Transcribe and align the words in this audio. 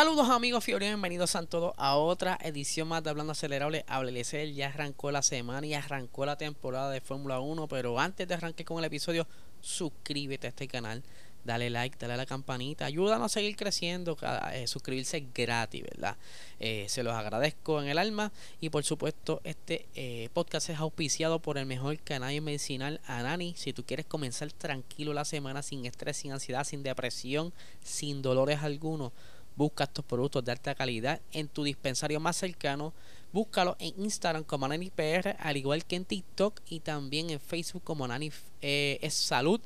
Saludos 0.00 0.30
amigos 0.30 0.64
Fiori, 0.64 0.86
bienvenidos 0.86 1.36
a 1.36 1.44
todos 1.44 1.74
a 1.76 1.94
otra 1.94 2.38
edición 2.40 2.88
más 2.88 3.04
de 3.04 3.10
Hablando 3.10 3.32
Acelerable. 3.32 3.84
Háblele 3.86 4.24
ya 4.54 4.68
arrancó 4.68 5.10
la 5.10 5.20
semana 5.20 5.66
y 5.66 5.74
arrancó 5.74 6.24
la 6.24 6.38
temporada 6.38 6.90
de 6.90 7.02
Fórmula 7.02 7.38
1, 7.40 7.68
pero 7.68 8.00
antes 8.00 8.26
de 8.26 8.32
arrancar 8.32 8.64
con 8.64 8.78
el 8.78 8.86
episodio, 8.86 9.28
suscríbete 9.60 10.46
a 10.46 10.50
este 10.50 10.68
canal, 10.68 11.02
dale 11.44 11.68
like, 11.68 11.98
dale 11.98 12.14
a 12.14 12.16
la 12.16 12.24
campanita, 12.24 12.86
ayúdanos 12.86 13.26
a 13.26 13.28
seguir 13.28 13.56
creciendo, 13.56 14.16
eh, 14.54 14.66
suscribirse 14.66 15.18
es 15.18 15.24
gratis, 15.34 15.82
¿verdad? 15.82 16.16
Eh, 16.60 16.86
se 16.88 17.02
los 17.02 17.12
agradezco 17.12 17.82
en 17.82 17.88
el 17.88 17.98
alma 17.98 18.32
y 18.58 18.70
por 18.70 18.84
supuesto 18.84 19.42
este 19.44 19.86
eh, 19.94 20.30
podcast 20.32 20.70
es 20.70 20.78
auspiciado 20.78 21.40
por 21.40 21.58
el 21.58 21.66
mejor 21.66 21.98
canal 21.98 22.40
medicinal 22.40 23.02
Anani. 23.06 23.52
Si 23.54 23.74
tú 23.74 23.84
quieres 23.84 24.06
comenzar 24.06 24.50
tranquilo 24.52 25.12
la 25.12 25.26
semana 25.26 25.62
sin 25.62 25.84
estrés, 25.84 26.16
sin 26.16 26.32
ansiedad, 26.32 26.64
sin 26.64 26.82
depresión, 26.82 27.52
sin 27.82 28.22
dolores 28.22 28.60
algunos 28.62 29.12
Busca 29.60 29.84
estos 29.84 30.06
productos 30.06 30.42
de 30.42 30.52
alta 30.52 30.74
calidad 30.74 31.20
en 31.32 31.46
tu 31.46 31.64
dispensario 31.64 32.18
más 32.18 32.38
cercano. 32.38 32.94
Búscalo 33.30 33.76
en 33.78 33.92
Instagram 34.02 34.42
como 34.42 34.66
NaniPR, 34.66 35.36
al 35.38 35.58
igual 35.58 35.84
que 35.84 35.96
en 35.96 36.06
TikTok 36.06 36.62
y 36.70 36.80
también 36.80 37.28
en 37.28 37.38
Facebook 37.40 37.84
como 37.84 38.08
Nani 38.08 38.32
eh, 38.62 38.98
es 39.02 39.12
Salud 39.12 39.60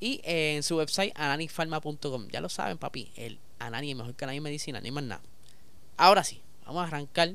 y 0.00 0.20
en 0.24 0.62
su 0.62 0.76
website 0.76 1.14
ananifarma.com. 1.16 2.28
Ya 2.28 2.42
lo 2.42 2.50
saben, 2.50 2.76
papi, 2.76 3.10
el 3.16 3.38
Anani, 3.58 3.92
el 3.92 3.96
mejor 3.96 4.14
canal 4.16 4.34
de 4.34 4.42
medicina, 4.42 4.82
ni 4.82 4.90
más 4.90 5.04
nada. 5.04 5.22
Ahora 5.96 6.24
sí, 6.24 6.42
vamos 6.66 6.82
a 6.82 6.88
arrancar 6.88 7.34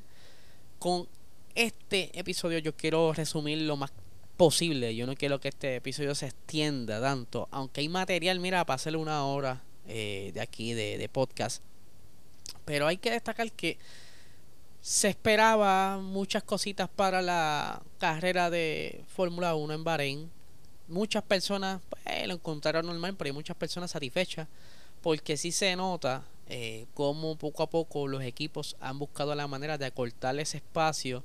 con 0.77 1.07
este 1.55 2.11
episodio. 2.13 2.59
Yo 2.59 2.75
quiero 2.75 3.11
resumir 3.13 3.57
lo 3.63 3.75
más 3.75 3.91
posible. 4.37 4.95
Yo 4.95 5.07
no 5.07 5.15
quiero 5.15 5.39
que 5.39 5.47
este 5.47 5.77
episodio 5.77 6.13
se 6.13 6.27
extienda 6.27 7.01
tanto, 7.01 7.47
aunque 7.49 7.81
hay 7.81 7.89
material, 7.89 8.39
mira, 8.39 8.63
para 8.67 8.75
hacerle 8.75 8.99
una 8.99 9.25
hora 9.25 9.63
eh, 9.87 10.29
de 10.31 10.41
aquí 10.41 10.73
de 10.73 11.09
podcast 11.11 11.63
pero 12.65 12.87
hay 12.87 12.97
que 12.97 13.11
destacar 13.11 13.51
que 13.51 13.77
se 14.83 15.07
esperaba 15.07 15.97
muchas 15.99 16.43
cositas 16.43 16.89
para 16.89 17.21
la 17.21 17.81
carrera 17.99 18.49
de 18.49 19.05
Fórmula 19.15 19.55
1 19.55 19.73
en 19.73 19.83
Bahrein. 19.85 20.31
Muchas 20.89 21.23
personas 21.23 21.79
pues, 21.89 22.27
lo 22.27 22.33
encontraron 22.33 22.85
normal, 22.85 23.15
pero 23.17 23.29
hay 23.29 23.33
muchas 23.33 23.55
personas 23.55 23.91
satisfechas 23.91 24.47
porque 25.01 25.37
sí 25.37 25.53
se 25.53 25.73
nota 25.77 26.25
eh, 26.49 26.85
cómo 26.93 27.37
poco 27.37 27.63
a 27.63 27.69
poco 27.69 28.09
los 28.09 28.23
equipos 28.23 28.75
han 28.81 28.99
buscado 28.99 29.33
la 29.35 29.47
manera 29.47 29.77
de 29.77 29.85
acortar 29.85 30.37
ese 30.37 30.57
espacio 30.57 31.23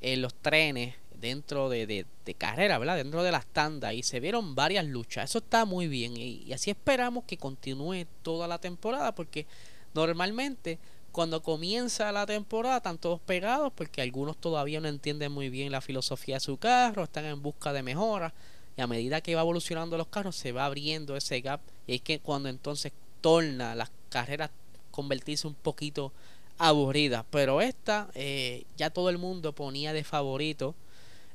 en 0.00 0.22
los 0.22 0.32
trenes 0.32 0.94
dentro 1.20 1.68
de, 1.68 1.86
de, 1.86 2.34
carrera, 2.34 2.78
¿verdad? 2.78 2.96
Dentro 2.96 3.24
de 3.24 3.32
las 3.32 3.44
tandas 3.44 3.92
y 3.92 4.04
se 4.04 4.20
vieron 4.20 4.54
varias 4.54 4.86
luchas. 4.86 5.30
Eso 5.30 5.38
está 5.38 5.64
muy 5.64 5.88
bien 5.88 6.16
y 6.16 6.52
así 6.52 6.70
esperamos 6.70 7.24
que 7.24 7.36
continúe 7.36 8.06
toda 8.22 8.46
la 8.46 8.58
temporada 8.58 9.16
porque 9.16 9.46
Normalmente, 9.94 10.78
cuando 11.12 11.42
comienza 11.42 12.12
la 12.12 12.26
temporada, 12.26 12.78
están 12.78 12.98
todos 12.98 13.20
pegados 13.20 13.72
porque 13.74 14.02
algunos 14.02 14.36
todavía 14.36 14.80
no 14.80 14.88
entienden 14.88 15.32
muy 15.32 15.50
bien 15.50 15.72
la 15.72 15.80
filosofía 15.80 16.36
de 16.36 16.40
su 16.40 16.56
carro, 16.56 17.04
están 17.04 17.24
en 17.24 17.42
busca 17.42 17.72
de 17.72 17.82
mejoras. 17.82 18.32
Y 18.76 18.80
a 18.82 18.86
medida 18.86 19.20
que 19.20 19.34
va 19.34 19.40
evolucionando 19.40 19.96
los 19.96 20.06
carros, 20.06 20.36
se 20.36 20.52
va 20.52 20.64
abriendo 20.66 21.16
ese 21.16 21.40
gap. 21.40 21.60
Y 21.86 21.96
es 21.96 22.02
que 22.02 22.20
cuando 22.20 22.48
entonces 22.48 22.92
torna 23.20 23.74
las 23.74 23.90
carreras 24.08 24.50
convertirse 24.90 25.46
un 25.46 25.54
poquito 25.54 26.12
aburridas. 26.58 27.24
Pero 27.30 27.60
esta, 27.60 28.08
eh, 28.14 28.64
ya 28.76 28.90
todo 28.90 29.10
el 29.10 29.18
mundo 29.18 29.54
ponía 29.54 29.92
de 29.92 30.04
favorito 30.04 30.74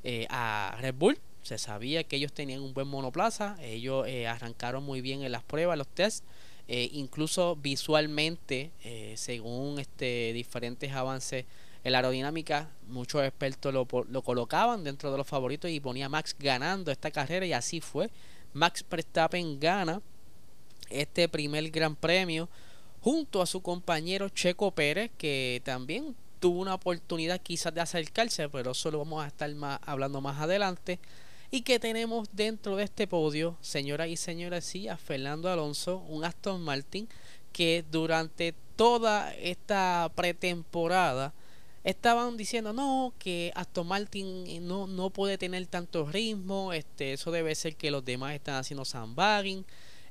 eh, 0.04 0.28
a 0.30 0.78
Red 0.80 0.96
Bull. 0.96 1.20
Se 1.44 1.58
sabía 1.58 2.04
que 2.04 2.16
ellos 2.16 2.32
tenían 2.32 2.62
un 2.62 2.74
buen 2.74 2.88
monoplaza. 2.88 3.58
Ellos 3.62 4.08
eh, 4.08 4.28
arrancaron 4.28 4.84
muy 4.84 5.02
bien 5.02 5.24
en 5.24 5.32
las 5.32 5.44
pruebas, 5.44 5.78
los 5.78 5.88
tests. 5.88 6.24
Eh, 6.68 6.90
incluso 6.94 7.56
visualmente, 7.56 8.72
eh, 8.84 9.14
según 9.18 9.80
este, 9.80 10.34
diferentes 10.34 10.92
avances 10.92 11.46
en 11.84 11.92
la 11.92 12.00
aerodinámica, 12.00 12.70
muchos 12.88 13.24
expertos 13.24 13.72
lo, 13.72 13.88
lo, 14.10 14.22
colocaban 14.24 14.84
dentro 14.84 15.12
de 15.12 15.18
los 15.18 15.28
favoritos 15.28 15.70
y 15.70 15.80
ponía 15.80 16.10
Max 16.10 16.36
ganando 16.40 16.92
esta 16.92 17.12
carrera 17.12 17.46
y 17.46 17.54
así 17.54 17.82
fue. 17.82 18.10
Max 18.54 18.84
Verstappen 18.90 19.60
gana 19.60 20.02
este 20.90 21.30
primer 21.30 21.70
gran 21.70 21.96
premio 21.96 22.50
junto 23.02 23.42
a 23.44 23.46
su 23.46 23.62
compañero 23.62 24.30
Checo 24.30 24.72
Pérez, 24.72 25.12
que 25.18 25.62
también 25.64 26.16
tuvo 26.40 26.62
una 26.62 26.74
oportunidad 26.74 27.40
quizás 27.40 27.74
de 27.74 27.82
acercarse, 27.82 28.50
pero 28.50 28.72
eso 28.72 28.90
lo 28.90 29.00
vamos 29.00 29.24
a 29.24 29.28
estar 29.28 29.54
más, 29.54 29.80
hablando 29.86 30.22
más 30.22 30.42
adelante. 30.42 31.00
Y 31.56 31.62
que 31.62 31.80
tenemos 31.80 32.28
dentro 32.34 32.76
de 32.76 32.84
este 32.84 33.08
podio, 33.08 33.56
señoras 33.62 34.10
y 34.10 34.18
señores, 34.18 34.66
sí, 34.66 34.90
a 34.90 34.98
Fernando 34.98 35.50
Alonso, 35.50 36.00
un 36.10 36.26
Aston 36.26 36.62
Martin 36.62 37.08
que 37.54 37.86
durante 37.90 38.54
toda 38.76 39.34
esta 39.36 40.12
pretemporada 40.16 41.34
estaban 41.86 42.36
diciendo 42.36 42.74
no 42.74 43.14
que 43.20 43.54
Aston 43.56 43.88
Martin 43.88 44.68
no, 44.68 44.86
no 44.86 45.12
puede 45.12 45.38
tener 45.38 45.66
tanto 45.68 46.06
ritmo 46.06 46.74
este 46.74 47.14
eso 47.14 47.32
debe 47.32 47.56
ser 47.56 47.78
que 47.78 47.90
los 47.90 48.04
demás 48.04 48.36
están 48.36 48.56
haciendo 48.56 48.84
sandbagging 48.84 49.64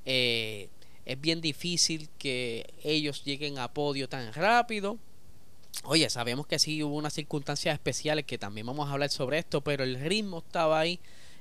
eh, 0.06 0.70
es 1.04 1.20
bien 1.20 1.42
difícil 1.42 2.08
que 2.16 2.72
ellos 2.82 3.22
lleguen 3.22 3.58
a 3.58 3.68
podio 3.68 4.08
tan 4.08 4.32
rápido 4.32 4.96
oye 5.82 6.08
sabemos 6.08 6.46
que 6.46 6.58
sí 6.58 6.82
hubo 6.82 6.96
unas 6.96 7.12
circunstancias 7.12 7.74
especiales 7.74 8.24
que 8.24 8.38
también 8.38 8.66
vamos 8.66 8.88
a 8.88 8.92
hablar 8.92 9.10
sobre 9.10 9.36
esto 9.36 9.60
pero 9.60 9.84
el 9.84 10.00
ritmo 10.00 10.38
estaba 10.38 10.80
ahí 10.80 10.98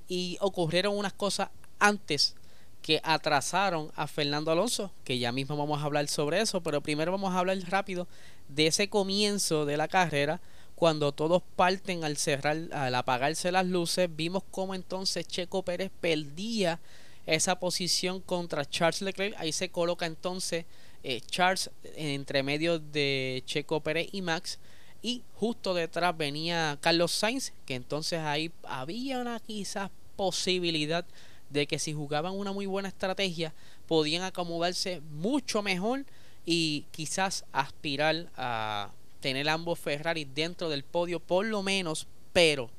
y 0.08 0.38
ocurrieron 0.41 0.97
unas 0.97 1.14
cosas 1.14 1.50
antes 1.80 2.36
que 2.81 3.00
atrasaron 3.03 3.91
a 3.96 4.08
Fernando 4.08 4.52
Alonso, 4.52 4.91
que 5.03 5.18
ya 5.18 5.31
mismo 5.31 5.56
vamos 5.56 5.81
a 5.81 5.86
hablar 5.86 6.08
sobre 6.08 6.41
eso, 6.41 6.62
pero 6.62 6.81
primero 6.81 7.12
vamos 7.12 7.34
a 7.34 7.40
hablar 7.40 7.58
rápido 7.69 8.08
de 8.50 8.68
ese 8.68 8.90
comienzo 8.90 9.66
de 9.66 9.78
la 9.78 9.88
carrera, 9.88 10.41
cuando 10.75 11.14
todos 11.14 11.41
parten 11.56 12.03
al 12.03 12.18
cerrar, 12.18 12.58
al 12.74 12.94
apagarse 12.96 13.52
las 13.52 13.66
luces, 13.66 14.09
vimos 14.14 14.44
cómo 14.52 14.75
entonces 14.75 15.25
Checo 15.28 15.64
Pérez 15.64 15.91
perdía 16.02 16.80
esa 17.25 17.58
posición 17.58 18.20
contra 18.20 18.66
Charles 18.66 19.02
Leclerc, 19.02 19.35
ahí 19.38 19.53
se 19.53 19.70
coloca 19.70 20.06
entonces 20.06 20.66
eh, 21.03 21.22
Charles 21.22 21.70
entre 21.96 22.44
medio 22.44 22.80
de 22.80 23.44
Checo 23.46 23.80
Pérez 23.80 24.09
y 24.12 24.22
Max, 24.22 24.59
y 25.03 25.22
justo 25.36 25.74
detrás 25.74 26.18
venía 26.18 26.78
Carlos 26.81 27.12
Sainz, 27.12 27.52
que 27.66 27.75
entonces 27.75 28.19
ahí 28.22 28.52
había 28.64 29.19
una 29.19 29.40
quizás 29.41 29.91
posibilidad 30.16 31.06
de 31.50 31.68
que 31.68 31.78
si 31.78 31.94
jugaban 31.94 32.34
una 32.34 32.53
muy 32.53 32.66
buena 32.66 32.88
estrategia 32.88 33.53
podían 33.86 34.24
acomodarse 34.24 35.02
mucho 35.12 35.62
mejor 35.62 36.06
y 36.46 36.86
quizás 36.91 37.44
aspirar 37.52 38.30
a 38.38 38.91
tener 39.19 39.50
ambos 39.50 39.78
Ferrari 39.78 40.25
dentro 40.25 40.69
del 40.69 40.84
podio 40.84 41.20
por 41.20 41.46
lo 41.46 41.64
menos, 41.64 42.08
pero 42.31 42.70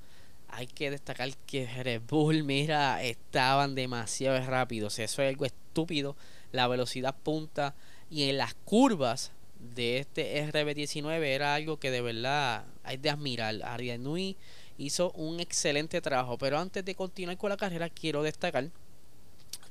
hay 0.49 0.67
que 0.67 0.91
destacar 0.91 1.31
que 1.47 1.67
Red 1.67 2.03
Bull, 2.09 2.43
mira, 2.43 3.03
estaban 3.03 3.75
demasiado 3.75 4.45
rápidos, 4.47 4.99
eso 4.99 5.21
es 5.23 5.29
algo 5.29 5.45
estúpido, 5.45 6.17
la 6.53 6.69
velocidad 6.69 7.15
punta 7.23 7.75
y 8.11 8.31
en 8.31 8.39
las 8.39 8.55
curvas 8.55 9.33
de 9.75 9.99
este 9.99 10.45
RB19 10.53 11.23
era 11.23 11.55
algo 11.55 11.79
que 11.79 11.91
de 11.91 12.01
verdad 12.01 12.65
hay 12.83 12.97
de 12.97 13.11
admirar. 13.11 13.55
Nui 13.99 14.37
hizo 14.79 15.11
un 15.13 15.41
excelente 15.41 16.01
trabajo, 16.01 16.37
pero 16.39 16.59
antes 16.59 16.85
de 16.85 16.95
continuar 16.95 17.37
con 17.37 17.51
la 17.51 17.57
carrera 17.57 17.89
quiero 17.89 18.23
destacar 18.23 18.69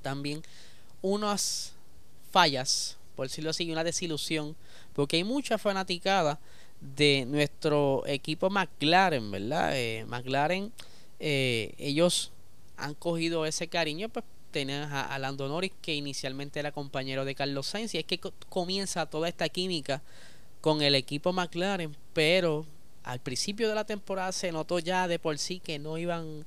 también 0.02 0.42
unas 1.02 1.74
fallas, 2.32 2.98
por 3.16 3.28
decirlo 3.28 3.52
así, 3.52 3.72
una 3.72 3.84
desilusión, 3.84 4.56
porque 4.94 5.18
hay 5.18 5.24
mucha 5.24 5.58
fanaticada 5.58 6.40
de 6.82 7.26
nuestro 7.28 8.04
equipo 8.06 8.50
McLaren, 8.50 9.32
¿verdad? 9.32 9.72
Eh, 9.76 10.06
McLaren, 10.08 10.72
eh, 11.20 11.74
ellos 11.78 12.32
han 12.76 12.94
cogido 12.96 13.46
ese 13.46 13.68
cariño 13.68 14.10
pues 14.10 14.26
tenés 14.54 14.88
a, 14.90 15.20
Lando 15.20 15.50
Norris, 15.50 15.74
que 15.82 15.94
inicialmente 15.94 16.62
era 16.62 16.72
compañero 16.72 17.26
de 17.26 17.36
Carlos 17.36 17.68
Sainz, 17.68 17.94
y 17.94 17.98
es 17.98 18.06
que 18.06 18.22
comienza 18.48 19.06
toda 19.06 19.28
esta 19.28 19.50
química 19.50 20.02
con 20.62 20.82
el 20.82 20.96
equipo 20.96 21.34
McLaren, 21.34 21.94
pero 22.14 22.66
al 23.04 23.20
principio 23.20 23.68
de 23.68 23.76
la 23.76 23.84
temporada 23.84 24.32
se 24.32 24.54
notó 24.54 24.80
ya 24.80 25.10
de 25.10 25.20
por 25.20 25.38
sí 25.38 25.60
que 25.60 25.78
no 25.78 25.98
iban 25.98 26.46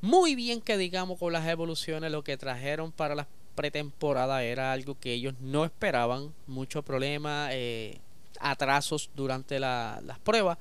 muy 0.00 0.34
bien, 0.34 0.60
que 0.60 0.76
digamos, 0.76 1.20
con 1.20 1.32
las 1.32 1.46
evoluciones, 1.46 2.10
lo 2.10 2.24
que 2.24 2.36
trajeron 2.36 2.90
para 2.90 3.14
la 3.14 3.28
pretemporada 3.54 4.42
era 4.42 4.72
algo 4.72 4.98
que 4.98 5.12
ellos 5.12 5.34
no 5.40 5.64
esperaban, 5.64 6.34
mucho 6.48 6.82
problema. 6.82 7.48
Eh, 7.52 8.00
atrasos 8.40 9.10
durante 9.14 9.58
las 9.58 10.18
pruebas. 10.22 10.58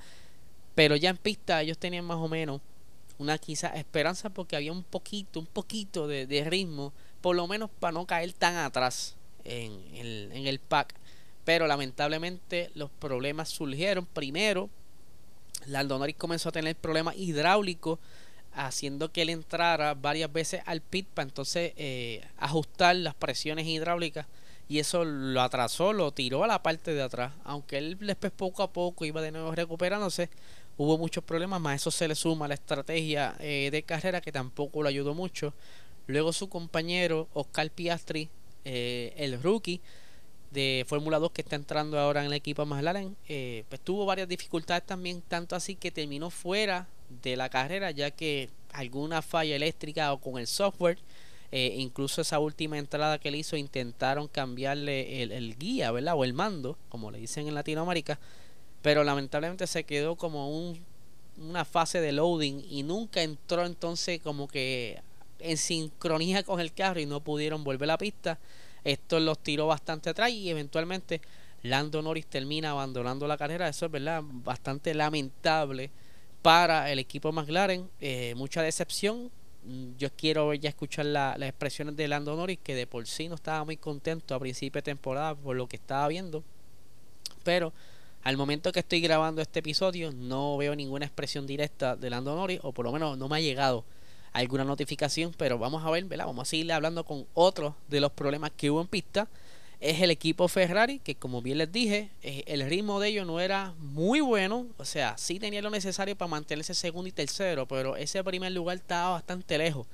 Pero 0.73 0.95
ya 0.95 1.09
en 1.09 1.17
pista 1.17 1.61
ellos 1.61 1.77
tenían 1.77 2.05
más 2.05 2.17
o 2.17 2.27
menos 2.27 2.61
una 3.17 3.37
quizá 3.37 3.69
esperanza 3.69 4.29
porque 4.29 4.55
había 4.55 4.71
un 4.71 4.83
poquito, 4.83 5.39
un 5.39 5.45
poquito 5.45 6.07
de, 6.07 6.45
ritmo, 6.49 6.93
por 7.21 7.35
lo 7.35 7.47
menos 7.47 7.69
para 7.79 7.93
no 7.93 8.05
caer 8.05 8.33
tan 8.33 8.55
atrás 8.57 9.15
en 9.43 9.71
el, 9.93 10.31
en 10.33 10.47
el 10.47 10.59
pack. 10.59 10.93
Pero 11.43 11.67
lamentablemente 11.67 12.71
los 12.73 12.89
problemas 12.89 13.49
surgieron. 13.49 14.05
Primero, 14.05 14.69
Lando 15.67 15.97
Norris 15.97 16.15
comenzó 16.15 16.49
a 16.49 16.51
tener 16.51 16.75
problemas 16.75 17.15
hidráulicos, 17.17 17.99
haciendo 18.53 19.11
que 19.11 19.21
él 19.23 19.29
entrara 19.29 19.93
varias 19.95 20.31
veces 20.31 20.61
al 20.65 20.81
pit 20.81 21.07
para 21.07 21.27
entonces 21.27 21.73
eh, 21.75 22.25
ajustar 22.37 22.95
las 22.95 23.15
presiones 23.15 23.67
hidráulicas. 23.67 24.27
Y 24.67 24.79
eso 24.79 25.05
lo 25.05 25.41
atrasó, 25.41 25.93
lo 25.93 26.11
tiró 26.11 26.43
a 26.43 26.47
la 26.47 26.63
parte 26.63 26.93
de 26.93 27.03
atrás. 27.03 27.33
Aunque 27.43 27.77
él 27.77 27.97
después 27.99 28.31
poco 28.31 28.63
a 28.63 28.71
poco 28.71 29.05
iba 29.05 29.21
de 29.21 29.31
nuevo 29.31 29.53
recuperándose, 29.53 30.29
hubo 30.77 30.97
muchos 30.97 31.23
problemas, 31.23 31.61
más 31.61 31.81
eso 31.81 31.91
se 31.91 32.07
le 32.07 32.15
suma 32.15 32.47
la 32.47 32.55
estrategia 32.55 33.35
eh, 33.39 33.69
de 33.71 33.83
carrera 33.83 34.21
que 34.21 34.31
tampoco 34.31 34.83
lo 34.83 34.89
ayudó 34.89 35.13
mucho. 35.13 35.53
Luego 36.07 36.33
su 36.33 36.49
compañero 36.49 37.27
Oscar 37.33 37.69
Piastri, 37.71 38.29
eh, 38.63 39.13
el 39.17 39.41
rookie 39.41 39.81
de 40.51 40.85
Fórmula 40.87 41.19
2 41.19 41.31
que 41.31 41.41
está 41.41 41.55
entrando 41.55 41.99
ahora 41.99 42.21
en 42.21 42.27
el 42.27 42.33
equipo 42.33 42.65
McLaren, 42.65 43.15
eh, 43.27 43.63
pues 43.69 43.81
tuvo 43.81 44.05
varias 44.05 44.27
dificultades 44.27 44.85
también, 44.85 45.21
tanto 45.21 45.55
así 45.55 45.75
que 45.75 45.91
terminó 45.91 46.29
fuera 46.29 46.87
de 47.23 47.35
la 47.35 47.49
carrera 47.49 47.91
ya 47.91 48.11
que 48.11 48.49
alguna 48.71 49.21
falla 49.21 49.55
eléctrica 49.55 50.11
o 50.13 50.19
con 50.19 50.37
el 50.37 50.47
software, 50.47 50.97
incluso 51.51 52.19
esa 52.19 52.37
última 52.39 52.77
entrada 52.77 53.17
que 53.17 53.29
él 53.29 53.35
hizo 53.35 53.55
intentaron 53.55 54.27
cambiarle 54.27 55.23
el, 55.23 55.31
el 55.31 55.57
guía, 55.57 55.89
¿verdad? 55.89 56.15
O 56.17 56.25
el 56.25 56.33
mando, 56.33 56.77
como 56.89 57.11
le 57.11 57.17
dicen 57.17 57.47
en 57.47 57.53
Latinoamérica 57.53 58.19
pero 58.85 59.03
lamentablemente 59.03 59.65
se 59.65 59.83
quedó 59.83 60.15
como 60.15 60.47
un, 60.47 60.79
una 61.39 61.65
fase 61.65 62.01
de 62.01 62.11
loading 62.11 62.63
y 62.69 62.83
nunca 62.83 63.23
entró 63.23 63.65
entonces 63.65 64.21
como 64.21 64.47
que 64.47 65.01
en 65.39 65.57
sincronía 65.57 66.43
con 66.43 66.59
el 66.59 66.71
carro 66.71 66.99
y 66.99 67.07
no 67.07 67.19
pudieron 67.19 67.63
volver 67.63 67.89
a 67.89 67.93
la 67.93 67.97
pista. 67.97 68.37
Esto 68.83 69.19
los 69.19 69.39
tiró 69.39 69.65
bastante 69.65 70.11
atrás 70.11 70.29
y 70.29 70.51
eventualmente 70.51 71.19
Lando 71.63 72.03
Norris 72.03 72.27
termina 72.27 72.69
abandonando 72.69 73.25
la 73.27 73.39
carrera. 73.39 73.67
Eso 73.67 73.87
es 73.87 73.91
verdad, 73.91 74.21
bastante 74.23 74.93
lamentable 74.93 75.89
para 76.43 76.91
el 76.91 76.99
equipo 76.99 77.31
McLaren. 77.31 77.89
Eh, 77.99 78.35
mucha 78.37 78.61
decepción. 78.61 79.31
Mm, 79.63 79.95
yo 79.97 80.09
quiero 80.15 80.53
ya 80.53 80.69
escuchar 80.69 81.07
las 81.07 81.41
expresiones 81.41 81.95
de 81.95 82.07
Lando 82.07 82.35
Norris, 82.35 82.59
que 82.61 82.75
de 82.75 82.85
por 82.85 83.07
sí 83.07 83.29
no 83.29 83.33
estaba 83.33 83.65
muy 83.65 83.77
contento 83.77 84.35
a 84.35 84.39
principio 84.39 84.77
de 84.77 84.83
temporada 84.83 85.33
por 85.33 85.55
lo 85.55 85.67
que 85.67 85.77
estaba 85.77 86.07
viendo. 86.07 86.43
Pero 87.43 87.73
al 88.25 88.37
momento 88.37 88.71
que 88.71 88.79
estoy 88.79 89.01
grabando 89.01 89.39
este 89.39 89.59
episodio, 89.59 90.11
no 90.11 90.57
veo 90.57 90.75
ninguna 90.75 91.05
expresión 91.05 91.45
directa 91.45 91.95
de 91.95 92.09
Lando 92.09 92.35
Norris, 92.35 92.59
o 92.63 92.71
por 92.71 92.83
lo 92.85 92.91
menos 92.91 93.19
no 93.19 93.29
me 93.29 93.37
ha 93.37 93.39
llegado 93.39 93.85
alguna 94.33 94.63
notificación, 94.63 95.31
pero 95.37 95.59
vamos 95.59 95.85
a 95.85 95.91
ver, 95.91 96.05
¿verdad? 96.05 96.25
Vamos 96.25 96.47
a 96.47 96.49
seguir 96.49 96.73
hablando 96.73 97.05
con 97.05 97.27
otro 97.35 97.75
de 97.87 97.99
los 97.99 98.11
problemas 98.11 98.49
que 98.57 98.71
hubo 98.71 98.81
en 98.81 98.87
pista. 98.87 99.27
Es 99.79 100.01
el 100.01 100.09
equipo 100.09 100.47
Ferrari, 100.47 100.97
que 100.97 101.13
como 101.13 101.43
bien 101.43 101.59
les 101.59 101.71
dije, 101.71 102.09
eh, 102.23 102.43
el 102.47 102.67
ritmo 102.67 102.99
de 102.99 103.09
ellos 103.09 103.27
no 103.27 103.39
era 103.39 103.75
muy 103.77 104.21
bueno. 104.21 104.65
O 104.77 104.85
sea, 104.85 105.15
sí 105.19 105.39
tenía 105.39 105.61
lo 105.61 105.69
necesario 105.69 106.15
para 106.15 106.27
mantenerse 106.27 106.73
segundo 106.73 107.07
y 107.07 107.11
tercero, 107.11 107.67
pero 107.67 107.95
ese 107.95 108.23
primer 108.23 108.53
lugar 108.53 108.77
estaba 108.77 109.11
bastante 109.11 109.55
lejos. 109.59 109.85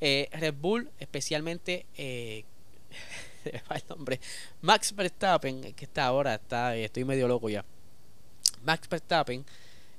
Eh, 0.00 0.28
Red 0.30 0.54
Bull, 0.54 0.92
especialmente 1.00 1.86
eh, 1.96 2.44
el 3.44 3.82
nombre. 3.88 4.20
Max 4.60 4.94
Verstappen, 4.94 5.72
que 5.74 5.84
está 5.84 6.06
ahora, 6.06 6.34
está, 6.34 6.76
eh, 6.76 6.84
estoy 6.84 7.04
medio 7.04 7.28
loco 7.28 7.48
ya. 7.48 7.64
Max 8.64 8.88
Verstappen 8.88 9.44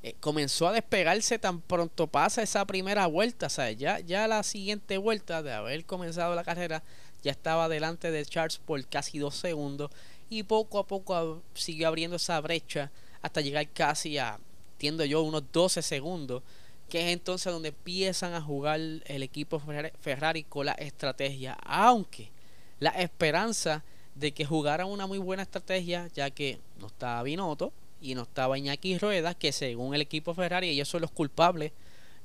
eh, 0.02 0.16
comenzó 0.20 0.68
a 0.68 0.74
despegarse 0.74 1.40
tan 1.40 1.60
pronto 1.60 2.08
pasa 2.08 2.42
esa 2.42 2.66
primera 2.66 3.08
vuelta. 3.08 3.48
O 3.48 3.50
sea, 3.50 3.72
ya, 3.72 4.00
ya 4.00 4.28
la 4.28 4.44
siguiente 4.44 4.98
vuelta 4.98 5.44
de 5.44 5.52
haber 5.54 5.86
comenzado 5.86 6.36
la 6.36 6.44
carrera, 6.44 6.84
ya 7.22 7.32
estaba 7.32 7.68
delante 7.68 8.12
de 8.12 8.26
Charles 8.26 8.60
por 8.60 8.86
casi 8.88 9.20
dos 9.20 9.36
segundos. 9.36 9.92
Y 10.30 10.44
poco 10.44 10.80
a 10.80 10.88
poco 10.88 11.42
siguió 11.54 11.88
abriendo 11.88 12.18
esa 12.18 12.40
brecha 12.40 12.92
hasta 13.22 13.42
llegar 13.42 13.68
casi 13.70 14.18
a, 14.18 14.40
entiendo 14.74 15.04
yo, 15.06 15.22
unos 15.22 15.44
12 15.52 15.82
segundos. 15.82 16.44
Que 16.88 17.08
es 17.08 17.14
entonces 17.14 17.52
donde 17.52 17.70
empiezan 17.70 18.34
a 18.34 18.42
jugar 18.42 18.80
el 18.80 19.24
equipo 19.24 19.62
Ferrari 20.00 20.44
con 20.44 20.66
la 20.66 20.72
estrategia. 20.74 21.54
Aunque 21.64 22.32
la 22.80 22.92
esperanza 22.92 23.84
de 24.16 24.34
que 24.34 24.46
jugaran 24.46 24.88
una 24.88 25.08
muy 25.08 25.18
buena 25.18 25.44
estrategia, 25.44 26.08
ya 26.14 26.30
que 26.30 26.60
no 26.80 26.88
estaba 26.88 27.24
Binotto 27.24 27.72
y 28.02 28.16
no 28.16 28.24
estaba 28.24 28.58
Iñaki 28.58 28.98
Rueda, 28.98 29.34
que 29.34 29.52
según 29.52 29.96
el 29.96 30.02
equipo 30.02 30.34
Ferrari 30.34 30.70
ellos 30.70 30.88
son 30.88 31.02
los 31.02 31.12
culpables 31.12 31.72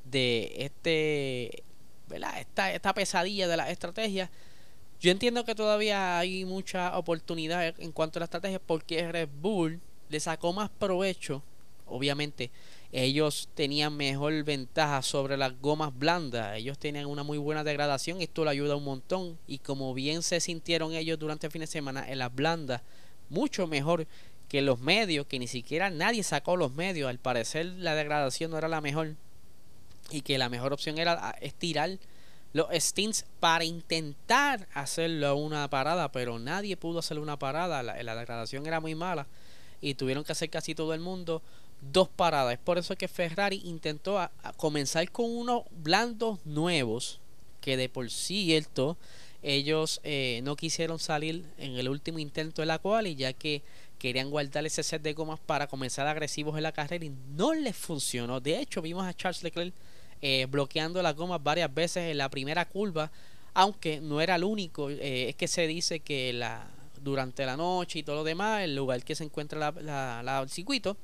de 0.04 0.52
este, 0.58 1.62
Esta, 2.36 2.72
esta 2.72 2.94
pesadilla 2.94 3.48
de 3.48 3.56
la 3.56 3.70
estrategia. 3.70 4.30
Yo 5.00 5.10
entiendo 5.10 5.44
que 5.44 5.54
todavía 5.54 6.18
hay 6.18 6.44
mucha 6.44 6.96
oportunidad 6.96 7.74
en 7.78 7.92
cuanto 7.92 8.18
a 8.18 8.20
la 8.20 8.24
estrategia 8.24 8.58
porque 8.58 9.10
Red 9.10 9.28
Bull 9.40 9.80
le 10.08 10.20
sacó 10.20 10.52
más 10.52 10.70
provecho, 10.70 11.42
obviamente, 11.86 12.50
ellos 12.96 13.48
tenían 13.54 13.96
mejor 13.96 14.44
ventaja 14.44 15.02
sobre 15.02 15.36
las 15.36 15.60
gomas 15.60 15.98
blandas. 15.98 16.56
Ellos 16.56 16.78
tenían 16.78 17.06
una 17.06 17.24
muy 17.24 17.38
buena 17.38 17.64
degradación. 17.64 18.20
Esto 18.20 18.44
le 18.44 18.52
ayuda 18.52 18.76
un 18.76 18.84
montón. 18.84 19.36
Y 19.48 19.58
como 19.58 19.92
bien 19.94 20.22
se 20.22 20.38
sintieron 20.38 20.94
ellos 20.94 21.18
durante 21.18 21.48
el 21.48 21.52
fin 21.52 21.62
de 21.62 21.66
semana 21.66 22.08
en 22.08 22.20
las 22.20 22.32
blandas, 22.32 22.82
mucho 23.30 23.66
mejor 23.66 24.06
que 24.48 24.62
los 24.62 24.78
medios, 24.78 25.26
que 25.26 25.40
ni 25.40 25.48
siquiera 25.48 25.90
nadie 25.90 26.22
sacó 26.22 26.56
los 26.56 26.72
medios. 26.72 27.08
Al 27.10 27.18
parecer 27.18 27.66
la 27.66 27.96
degradación 27.96 28.52
no 28.52 28.58
era 28.58 28.68
la 28.68 28.80
mejor. 28.80 29.16
Y 30.12 30.20
que 30.20 30.38
la 30.38 30.48
mejor 30.48 30.72
opción 30.72 30.96
era 30.96 31.34
estirar 31.40 31.98
los 32.52 32.68
stints 32.72 33.26
para 33.40 33.64
intentar 33.64 34.68
hacerlo 34.72 35.34
una 35.34 35.68
parada. 35.68 36.12
Pero 36.12 36.38
nadie 36.38 36.76
pudo 36.76 37.00
hacer 37.00 37.18
una 37.18 37.40
parada. 37.40 37.82
La, 37.82 38.00
la 38.00 38.14
degradación 38.14 38.68
era 38.68 38.78
muy 38.78 38.94
mala. 38.94 39.26
Y 39.80 39.94
tuvieron 39.94 40.22
que 40.22 40.30
hacer 40.30 40.48
casi 40.48 40.76
todo 40.76 40.94
el 40.94 41.00
mundo 41.00 41.42
dos 41.92 42.08
paradas. 42.08 42.54
Es 42.54 42.58
por 42.58 42.78
eso 42.78 42.96
que 42.96 43.08
Ferrari 43.08 43.60
intentó 43.64 44.18
a, 44.18 44.30
comenzar 44.56 45.10
con 45.10 45.26
unos 45.30 45.62
blandos 45.70 46.38
nuevos 46.44 47.20
que 47.60 47.76
de 47.76 47.88
por 47.88 48.10
cierto 48.10 48.96
ellos 49.42 50.00
eh, 50.04 50.40
no 50.44 50.56
quisieron 50.56 50.98
salir 50.98 51.44
en 51.58 51.76
el 51.76 51.88
último 51.88 52.18
intento 52.18 52.62
de 52.62 52.66
la 52.66 52.78
cual 52.78 53.06
y 53.06 53.14
ya 53.14 53.32
que 53.32 53.62
querían 53.98 54.30
guardar 54.30 54.66
ese 54.66 54.82
set 54.82 55.02
de 55.02 55.14
gomas 55.14 55.40
para 55.40 55.66
comenzar 55.66 56.06
agresivos 56.06 56.56
en 56.56 56.62
la 56.62 56.72
carrera 56.72 57.04
y 57.04 57.12
no 57.36 57.54
les 57.54 57.76
funcionó. 57.76 58.40
De 58.40 58.58
hecho 58.58 58.82
vimos 58.82 59.06
a 59.06 59.14
Charles 59.14 59.42
Leclerc 59.42 59.74
eh, 60.20 60.46
bloqueando 60.48 61.02
las 61.02 61.14
gomas 61.14 61.42
varias 61.42 61.72
veces 61.72 62.10
en 62.10 62.18
la 62.18 62.30
primera 62.30 62.66
curva, 62.66 63.10
aunque 63.52 64.00
no 64.00 64.20
era 64.20 64.36
el 64.36 64.44
único. 64.44 64.90
Eh, 64.90 65.28
es 65.28 65.36
que 65.36 65.48
se 65.48 65.66
dice 65.66 66.00
que 66.00 66.32
la 66.32 66.66
durante 67.04 67.44
la 67.46 67.56
noche 67.56 68.00
y 68.00 68.02
todo 68.02 68.16
lo 68.16 68.24
demás, 68.24 68.62
el 68.62 68.74
lugar 68.74 69.04
que 69.04 69.14
se 69.14 69.24
encuentra 69.24 69.72
la, 69.72 70.40
el 70.42 70.48
circuito, 70.48 70.96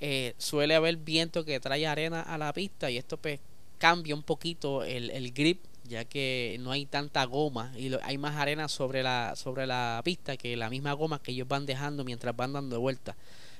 eh, 0.00 0.34
suele 0.38 0.74
haber 0.74 0.96
viento 0.96 1.44
que 1.44 1.60
trae 1.60 1.86
arena 1.86 2.22
a 2.22 2.38
la 2.38 2.52
pista 2.52 2.90
y 2.90 2.96
esto 2.96 3.16
pues 3.16 3.40
cambia 3.78 4.14
un 4.14 4.22
poquito 4.22 4.84
el, 4.84 5.10
el 5.10 5.32
grip 5.32 5.60
ya 5.88 6.04
que 6.04 6.56
no 6.60 6.70
hay 6.70 6.86
tanta 6.86 7.24
goma 7.24 7.72
y 7.76 7.92
hay 8.02 8.18
más 8.18 8.36
arena 8.36 8.68
sobre 8.68 9.02
la 9.02 9.34
sobre 9.36 9.66
la 9.66 10.00
pista 10.04 10.36
que 10.36 10.56
la 10.56 10.70
misma 10.70 10.92
goma 10.92 11.20
que 11.20 11.32
ellos 11.32 11.48
van 11.48 11.66
dejando 11.66 12.04
mientras 12.04 12.36
van 12.36 12.52
dando 12.52 12.80
vueltas. 12.80 13.16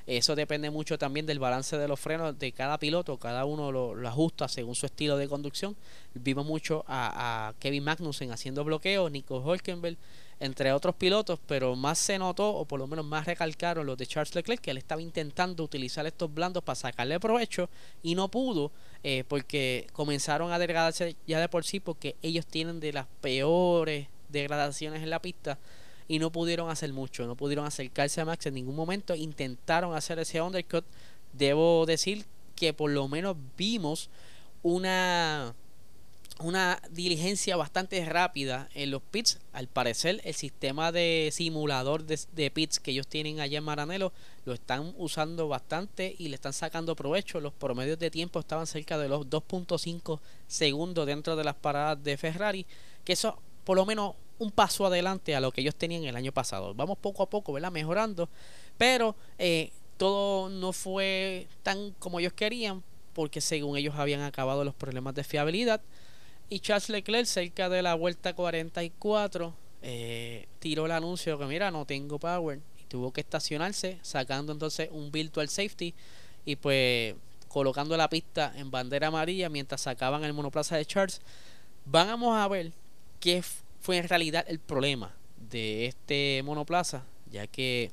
Eso 0.06 0.34
depende 0.34 0.70
mucho 0.70 0.96
también 0.96 1.26
del 1.26 1.38
balance 1.38 1.76
de 1.76 1.86
los 1.86 2.00
frenos 2.00 2.38
de 2.38 2.52
cada 2.52 2.78
piloto 2.78 3.18
cada 3.18 3.44
uno 3.44 3.70
lo, 3.72 3.94
lo 3.94 4.08
ajusta 4.08 4.48
según 4.48 4.74
su 4.74 4.86
estilo 4.86 5.16
de 5.16 5.28
conducción. 5.28 5.76
Vimos 6.14 6.46
mucho 6.46 6.84
a, 6.86 7.48
a 7.48 7.54
Kevin 7.58 7.84
Magnussen 7.84 8.30
haciendo 8.30 8.64
bloqueo 8.64 9.10
Nico 9.10 9.38
Hulkenberg 9.40 9.96
entre 10.40 10.72
otros 10.72 10.94
pilotos, 10.94 11.38
pero 11.46 11.74
más 11.74 11.98
se 11.98 12.18
notó, 12.18 12.50
o 12.50 12.64
por 12.64 12.78
lo 12.78 12.86
menos 12.86 13.04
más 13.04 13.26
recalcaron 13.26 13.86
los 13.86 13.98
de 13.98 14.06
Charles 14.06 14.34
Leclerc, 14.34 14.60
que 14.60 14.70
él 14.70 14.78
estaba 14.78 15.02
intentando 15.02 15.64
utilizar 15.64 16.06
estos 16.06 16.32
blandos 16.32 16.62
para 16.62 16.76
sacarle 16.76 17.18
provecho 17.18 17.68
y 18.02 18.14
no 18.14 18.28
pudo, 18.28 18.70
eh, 19.02 19.24
porque 19.26 19.86
comenzaron 19.92 20.52
a 20.52 20.58
degradarse 20.58 21.16
ya 21.26 21.40
de 21.40 21.48
por 21.48 21.64
sí, 21.64 21.80
porque 21.80 22.16
ellos 22.22 22.46
tienen 22.46 22.80
de 22.80 22.92
las 22.92 23.06
peores 23.20 24.08
degradaciones 24.28 25.02
en 25.02 25.10
la 25.10 25.20
pista 25.20 25.58
y 26.06 26.18
no 26.18 26.30
pudieron 26.30 26.70
hacer 26.70 26.92
mucho, 26.92 27.26
no 27.26 27.36
pudieron 27.36 27.66
acercarse 27.66 28.20
a 28.20 28.24
Max 28.24 28.46
en 28.46 28.54
ningún 28.54 28.76
momento, 28.76 29.14
intentaron 29.14 29.94
hacer 29.94 30.18
ese 30.18 30.40
undercut. 30.40 30.84
Debo 31.32 31.84
decir 31.84 32.24
que 32.56 32.72
por 32.72 32.90
lo 32.90 33.06
menos 33.08 33.36
vimos 33.56 34.08
una 34.62 35.54
una 36.40 36.80
diligencia 36.90 37.56
bastante 37.56 38.04
rápida 38.04 38.68
en 38.74 38.90
los 38.90 39.02
pits. 39.02 39.38
Al 39.52 39.66
parecer, 39.68 40.20
el 40.24 40.34
sistema 40.34 40.92
de 40.92 41.30
simulador 41.32 42.04
de, 42.04 42.50
pits 42.50 42.80
que 42.80 42.92
ellos 42.92 43.06
tienen 43.06 43.40
allá 43.40 43.58
en 43.58 43.64
Maranelo 43.64 44.12
lo 44.44 44.52
están 44.52 44.94
usando 44.96 45.48
bastante 45.48 46.14
y 46.18 46.28
le 46.28 46.36
están 46.36 46.52
sacando 46.52 46.96
provecho. 46.96 47.40
Los 47.40 47.52
promedios 47.52 47.98
de 47.98 48.10
tiempo 48.10 48.40
estaban 48.40 48.66
cerca 48.66 48.98
de 48.98 49.08
los 49.08 49.26
2.5 49.26 50.20
segundos 50.46 51.06
dentro 51.06 51.36
de 51.36 51.44
las 51.44 51.54
paradas 51.54 52.02
de 52.02 52.16
Ferrari, 52.16 52.66
que 53.04 53.14
eso 53.14 53.38
por 53.64 53.76
lo 53.76 53.84
menos 53.84 54.14
un 54.38 54.50
paso 54.50 54.86
adelante 54.86 55.34
a 55.34 55.40
lo 55.40 55.50
que 55.50 55.60
ellos 55.60 55.74
tenían 55.74 56.04
el 56.04 56.16
año 56.16 56.32
pasado. 56.32 56.74
Vamos 56.74 56.98
poco 56.98 57.22
a 57.22 57.30
poco, 57.30 57.52
¿verdad? 57.52 57.72
Mejorando, 57.72 58.28
pero 58.76 59.16
eh, 59.38 59.72
todo 59.96 60.48
no 60.48 60.72
fue 60.72 61.48
tan 61.62 61.90
como 61.98 62.20
ellos 62.20 62.32
querían, 62.32 62.82
porque 63.12 63.40
según 63.40 63.76
ellos 63.76 63.96
habían 63.96 64.20
acabado 64.20 64.64
los 64.64 64.74
problemas 64.74 65.14
de 65.14 65.24
fiabilidad. 65.24 65.80
Y 66.50 66.60
Charles 66.60 66.88
Leclerc, 66.88 67.26
cerca 67.26 67.68
de 67.68 67.82
la 67.82 67.94
vuelta 67.94 68.34
44, 68.34 69.54
eh, 69.82 70.48
tiró 70.58 70.86
el 70.86 70.92
anuncio 70.92 71.38
que 71.38 71.44
mira, 71.44 71.70
no 71.70 71.84
tengo 71.84 72.18
power. 72.18 72.60
Y 72.80 72.84
tuvo 72.84 73.12
que 73.12 73.20
estacionarse, 73.20 73.98
sacando 74.02 74.52
entonces 74.52 74.88
un 74.90 75.12
virtual 75.12 75.48
safety 75.48 75.94
y 76.44 76.56
pues 76.56 77.14
colocando 77.48 77.96
la 77.96 78.08
pista 78.08 78.52
en 78.56 78.70
bandera 78.70 79.08
amarilla 79.08 79.48
mientras 79.48 79.82
sacaban 79.82 80.24
el 80.24 80.32
monoplaza 80.32 80.76
de 80.76 80.86
Charles. 80.86 81.20
Vamos 81.84 82.38
a 82.38 82.48
ver 82.48 82.72
qué 83.20 83.42
fue 83.80 83.98
en 83.98 84.08
realidad 84.08 84.44
el 84.48 84.58
problema 84.58 85.14
de 85.50 85.86
este 85.86 86.42
monoplaza, 86.44 87.04
ya 87.30 87.46
que 87.46 87.90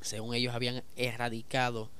según 0.00 0.34
ellos 0.34 0.54
habían 0.54 0.82
erradicado 0.96 1.90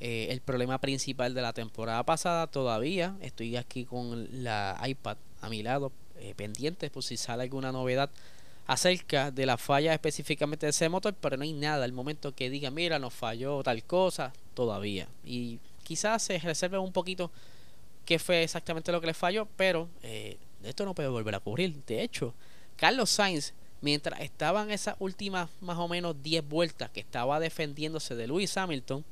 eh, 0.00 0.28
el 0.30 0.40
problema 0.40 0.78
principal 0.78 1.34
de 1.34 1.42
la 1.42 1.52
temporada 1.52 2.02
pasada. 2.02 2.46
Todavía 2.46 3.16
estoy 3.20 3.56
aquí 3.56 3.84
con 3.84 4.28
la 4.42 4.80
iPad 4.86 5.16
a 5.40 5.48
mi 5.48 5.62
lado, 5.62 5.92
eh, 6.18 6.34
pendiente 6.34 6.90
por 6.90 7.02
si 7.02 7.16
sale 7.16 7.42
alguna 7.42 7.72
novedad 7.72 8.10
acerca 8.66 9.30
de 9.30 9.46
la 9.46 9.56
falla 9.56 9.92
específicamente 9.92 10.66
de 10.66 10.70
ese 10.70 10.88
motor, 10.88 11.14
pero 11.20 11.36
no 11.36 11.42
hay 11.42 11.52
nada 11.52 11.84
al 11.84 11.92
momento 11.92 12.34
que 12.34 12.50
diga, 12.50 12.70
mira, 12.70 12.98
nos 12.98 13.12
falló 13.12 13.62
tal 13.62 13.82
cosa, 13.84 14.32
todavía. 14.54 15.08
Y 15.24 15.58
quizás 15.82 16.22
se 16.22 16.38
reserve 16.38 16.78
un 16.78 16.92
poquito 16.92 17.30
qué 18.04 18.18
fue 18.18 18.42
exactamente 18.42 18.92
lo 18.92 19.00
que 19.00 19.08
le 19.08 19.14
falló, 19.14 19.48
pero 19.56 19.88
eh, 20.02 20.36
esto 20.62 20.84
no 20.84 20.94
puede 20.94 21.08
volver 21.08 21.34
a 21.34 21.38
ocurrir. 21.38 21.74
De 21.86 22.02
hecho, 22.02 22.32
Carlos 22.76 23.10
Sainz 23.10 23.54
mientras 23.80 24.20
estaban 24.20 24.70
esas 24.70 24.96
últimas 24.98 25.48
más 25.60 25.78
o 25.78 25.88
menos 25.88 26.22
10 26.22 26.48
vueltas 26.48 26.90
que 26.90 27.00
estaba 27.00 27.40
defendiéndose 27.40 28.14
de 28.14 28.26
Lewis 28.26 28.56
Hamilton, 28.56 29.04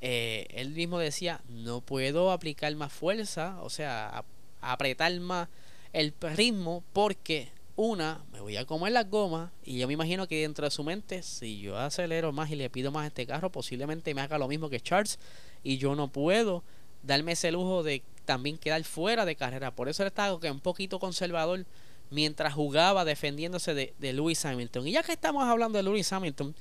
eh, 0.00 0.46
él 0.50 0.70
mismo 0.70 0.98
decía, 0.98 1.40
no 1.48 1.80
puedo 1.80 2.32
aplicar 2.32 2.74
más 2.76 2.92
fuerza, 2.92 3.58
o 3.62 3.70
sea, 3.70 4.24
apretar 4.60 5.18
más 5.20 5.48
el 5.92 6.14
ritmo 6.20 6.84
porque 6.92 7.50
una, 7.76 8.24
me 8.32 8.40
voy 8.40 8.56
a 8.56 8.66
comer 8.66 8.92
las 8.92 9.08
gomas 9.08 9.50
y 9.64 9.78
yo 9.78 9.86
me 9.86 9.94
imagino 9.94 10.28
que 10.28 10.42
dentro 10.42 10.64
de 10.64 10.70
su 10.70 10.84
mente, 10.84 11.22
si 11.22 11.60
yo 11.60 11.78
acelero 11.78 12.32
más 12.32 12.50
y 12.50 12.56
le 12.56 12.70
pido 12.70 12.90
más 12.90 13.04
a 13.04 13.06
este 13.08 13.26
carro, 13.26 13.50
posiblemente 13.50 14.14
me 14.14 14.20
haga 14.20 14.38
lo 14.38 14.48
mismo 14.48 14.68
que 14.68 14.80
Charles 14.80 15.18
y 15.62 15.78
yo 15.78 15.94
no 15.94 16.08
puedo 16.08 16.62
darme 17.02 17.32
ese 17.32 17.50
lujo 17.52 17.82
de 17.82 18.02
también 18.24 18.58
quedar 18.58 18.82
fuera 18.84 19.24
de 19.24 19.34
carrera. 19.34 19.74
Por 19.74 19.88
eso 19.88 20.02
él 20.02 20.08
está 20.08 20.32
un 20.34 20.60
poquito 20.60 20.98
conservador 20.98 21.64
mientras 22.10 22.52
jugaba 22.52 23.04
defendiéndose 23.04 23.72
de, 23.74 23.94
de 23.98 24.12
Lewis 24.12 24.44
Hamilton. 24.44 24.86
Y 24.86 24.92
ya 24.92 25.02
que 25.02 25.12
estamos 25.12 25.44
hablando 25.44 25.78
de 25.78 25.82
Lewis 25.82 26.12
Hamilton, 26.12 26.54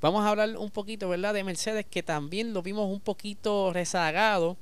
vamos 0.00 0.24
a 0.24 0.30
hablar 0.30 0.56
un 0.56 0.70
poquito, 0.70 1.08
¿verdad?, 1.08 1.34
de 1.34 1.44
Mercedes, 1.44 1.86
que 1.88 2.02
también 2.02 2.52
lo 2.52 2.62
vimos 2.62 2.90
un 2.90 3.00
poquito 3.00 3.72
rezagado, 3.72 4.56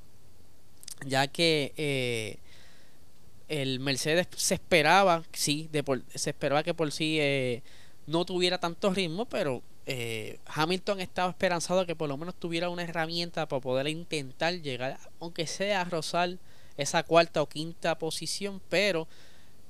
ya 1.05 1.27
que 1.27 1.73
eh, 1.77 2.37
el 3.47 3.79
Mercedes 3.79 4.27
se 4.35 4.55
esperaba, 4.55 5.23
sí, 5.33 5.69
de 5.71 5.83
se 6.15 6.31
esperaba 6.31 6.63
que 6.63 6.73
por 6.73 6.91
sí 6.91 7.17
eh, 7.19 7.63
no 8.07 8.25
tuviera 8.25 8.59
tanto 8.59 8.91
ritmo, 8.91 9.25
pero 9.25 9.61
eh, 9.85 10.39
Hamilton 10.47 10.99
estaba 10.99 11.29
esperanzado 11.29 11.85
que 11.85 11.95
por 11.95 12.09
lo 12.09 12.17
menos 12.17 12.35
tuviera 12.35 12.69
una 12.69 12.83
herramienta 12.83 13.47
para 13.47 13.61
poder 13.61 13.87
intentar 13.87 14.53
llegar, 14.61 14.97
aunque 15.19 15.45
sea 15.45 15.81
a 15.81 15.85
rozar 15.85 16.37
esa 16.77 17.03
cuarta 17.03 17.41
o 17.41 17.47
quinta 17.47 17.97
posición, 17.97 18.61
pero 18.69 19.07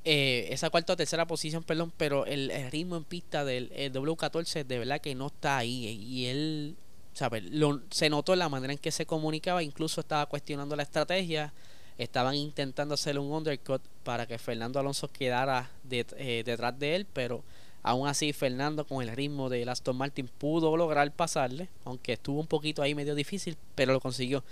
eh, 0.07 0.47
esa 0.51 0.69
cuarta 0.69 0.93
o 0.93 0.95
tercera 0.95 1.25
posición, 1.25 1.63
perdón, 1.63 1.91
pero 1.97 2.27
el, 2.27 2.51
ritmo 2.71 2.95
en 2.95 3.03
pista 3.03 3.43
del 3.43 3.71
W14 3.71 4.63
de 4.63 4.79
verdad 4.79 5.01
que 5.01 5.15
no 5.15 5.27
está 5.27 5.57
ahí. 5.57 5.87
Y 5.87 6.27
él, 6.27 6.75
¿sabes? 7.13 7.43
Se 7.89 8.09
notó 8.11 8.35
la 8.35 8.47
manera 8.47 8.71
en 8.71 8.77
que 8.77 8.91
se 8.91 9.07
comunicaba, 9.07 9.63
incluso 9.63 10.01
estaba 10.01 10.27
cuestionando 10.27 10.75
la 10.75 10.83
estrategia. 10.83 11.53
Estaban 11.97 12.35
intentando 12.35 12.93
hacer 12.93 13.17
un 13.17 13.31
undercut 13.31 13.81
para 14.03 14.27
que 14.27 14.37
Fernando 14.37 14.79
Alonso 14.79 15.07
quedara 15.07 15.71
eh, 15.89 16.43
detrás 16.45 16.77
de 16.77 16.95
él, 16.95 17.07
pero 17.11 17.43
aún 17.81 18.07
así 18.07 18.31
Fernando 18.31 18.85
con 18.85 19.01
el 19.01 19.15
ritmo 19.15 19.49
de 19.49 19.67
Aston 19.67 19.95
Martin 19.95 20.27
pudo 20.27 20.77
lograr 20.77 21.11
pasarle, 21.13 21.69
aunque 21.83 22.13
estuvo 22.13 22.39
un 22.39 22.47
poquito 22.47 22.83
ahí 22.83 22.93
medio 22.93 23.15
difícil, 23.15 23.57
pero 23.73 23.93
lo 23.93 24.01
consiguió. 24.01 24.43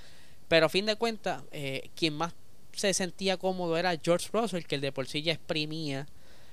Pero 0.48 0.65
a 0.65 0.69
fin 0.69 0.86
de 0.86 0.95
cuentas, 0.95 1.43
eh, 1.51 1.89
quien 1.95 2.15
más 2.15 2.33
se 2.74 2.94
sentía 2.94 3.38
cómodo 3.38 3.77
era 3.77 3.98
George 4.01 4.30
Russell, 4.32 4.63
que 4.63 4.75
el 4.75 4.82
de 4.82 4.92
por 4.92 5.08
sí 5.08 5.22
ya 5.22 5.34
exprimía 5.34 6.08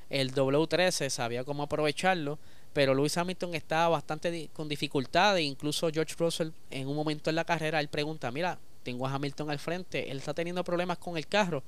el 0.09 0.35
W13, 0.35 1.09
sabía 1.09 1.45
cómo 1.45 1.63
aprovecharlo, 1.63 2.39
pero 2.73 2.95
Lewis 2.95 3.17
Hamilton 3.17 3.55
estaba 3.55 3.89
bastante 3.89 4.51
con 4.53 4.69
dificultades, 4.69 5.43
incluso 5.43 5.91
George 5.93 6.15
Russell 6.19 6.51
en 6.71 6.89
un 6.89 6.97
momento 6.97 7.31
en 7.31 7.37
la 7.37 7.45
carrera, 7.45 7.81
él 7.81 7.89
pregunta, 7.89 8.31
mira, 8.31 8.59
tengo 8.83 9.07
a 9.07 9.15
Hamilton 9.15 9.51
al 9.51 9.59
frente, 9.59 10.11
él 10.11 10.19
está 10.19 10.35
teniendo 10.35 10.65
problemas 10.65 10.99
con 10.99 11.17
el 11.17 11.27
carro, 11.27 11.63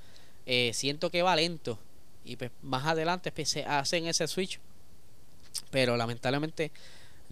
eh, 0.47 0.73
siento 0.75 1.11
que 1.11 1.23
va 1.23 1.37
lento, 1.37 1.79
y 2.25 2.37
pues 2.37 2.51
más 2.63 2.87
adelante 2.87 3.33
pues, 3.33 3.49
se 3.49 3.65
hacen 3.65 4.07
ese 4.07 4.27
switch, 4.27 4.61
pero 5.71 5.97
lamentablemente 5.97 6.73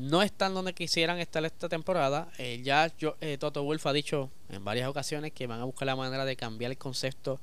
no 0.01 0.23
están 0.23 0.55
donde 0.55 0.73
quisieran 0.73 1.19
estar 1.19 1.45
esta 1.45 1.69
temporada. 1.69 2.29
Eh, 2.39 2.61
ya 2.65 2.91
yo, 2.99 3.17
eh, 3.21 3.37
Toto 3.39 3.63
Wolf 3.63 3.87
ha 3.87 3.93
dicho 3.93 4.31
en 4.49 4.65
varias 4.65 4.89
ocasiones 4.89 5.33
que 5.33 5.47
van 5.47 5.61
a 5.61 5.65
buscar 5.65 5.85
la 5.85 5.95
manera 5.95 6.25
de 6.25 6.37
cambiar 6.37 6.71
el 6.71 6.79
concepto 6.79 7.39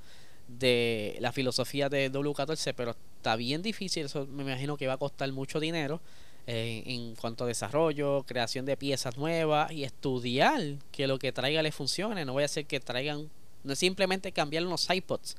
de 0.48 1.18
la 1.20 1.32
filosofía 1.32 1.88
de 1.88 2.12
W14, 2.12 2.74
pero 2.76 2.96
está 3.18 3.36
bien 3.36 3.62
difícil. 3.62 4.06
Eso 4.06 4.26
me 4.26 4.42
imagino 4.42 4.76
que 4.76 4.88
va 4.88 4.94
a 4.94 4.98
costar 4.98 5.32
mucho 5.32 5.60
dinero 5.60 6.02
eh, 6.48 6.82
en 6.88 7.16
cuanto 7.16 7.44
a 7.44 7.48
desarrollo, 7.48 8.24
creación 8.24 8.66
de 8.66 8.76
piezas 8.76 9.18
nuevas 9.18 9.72
y 9.72 9.84
estudiar 9.84 10.62
que 10.92 11.06
lo 11.06 11.20
que 11.20 11.32
traiga 11.32 11.62
le 11.62 11.72
funcione. 11.72 12.26
No 12.26 12.34
voy 12.34 12.42
a 12.42 12.48
hacer 12.48 12.66
que 12.66 12.80
traigan, 12.80 13.30
no 13.64 13.74
es 13.74 13.80
simplemente 13.80 14.32
cambiar 14.32 14.66
unos 14.66 14.90
iPods. 14.90 15.36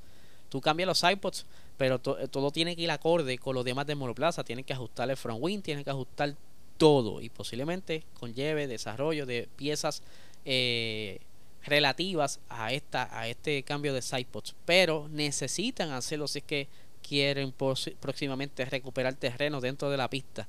Tú 0.50 0.60
cambias 0.60 0.86
los 0.86 1.02
iPods, 1.02 1.46
pero 1.76 1.98
todo 1.98 2.52
tiene 2.52 2.76
que 2.76 2.82
ir 2.82 2.90
acorde 2.92 3.38
con 3.38 3.56
los 3.56 3.64
demás 3.64 3.86
de 3.88 3.96
monoplaza. 3.96 4.44
Tienes 4.44 4.64
que 4.64 4.72
ajustar 4.72 5.10
el 5.10 5.16
front 5.16 5.42
wing, 5.42 5.60
tienes 5.62 5.84
que 5.84 5.90
ajustar 5.90 6.36
todo 6.78 7.20
y 7.20 7.28
posiblemente 7.28 8.04
conlleve 8.14 8.66
desarrollo 8.66 9.26
de 9.26 9.48
piezas 9.56 10.02
eh, 10.44 11.20
relativas 11.64 12.40
a 12.48 12.72
esta 12.72 13.08
a 13.18 13.28
este 13.28 13.62
cambio 13.64 13.92
de 13.92 14.00
sidepods 14.00 14.54
pero 14.64 15.08
necesitan 15.10 15.90
hacerlo 15.90 16.26
si 16.28 16.38
es 16.38 16.44
que 16.44 16.68
quieren 17.06 17.52
próximamente 18.00 18.64
recuperar 18.64 19.14
terreno 19.14 19.60
dentro 19.60 19.88
de 19.90 19.96
la 19.96 20.10
pista. 20.10 20.46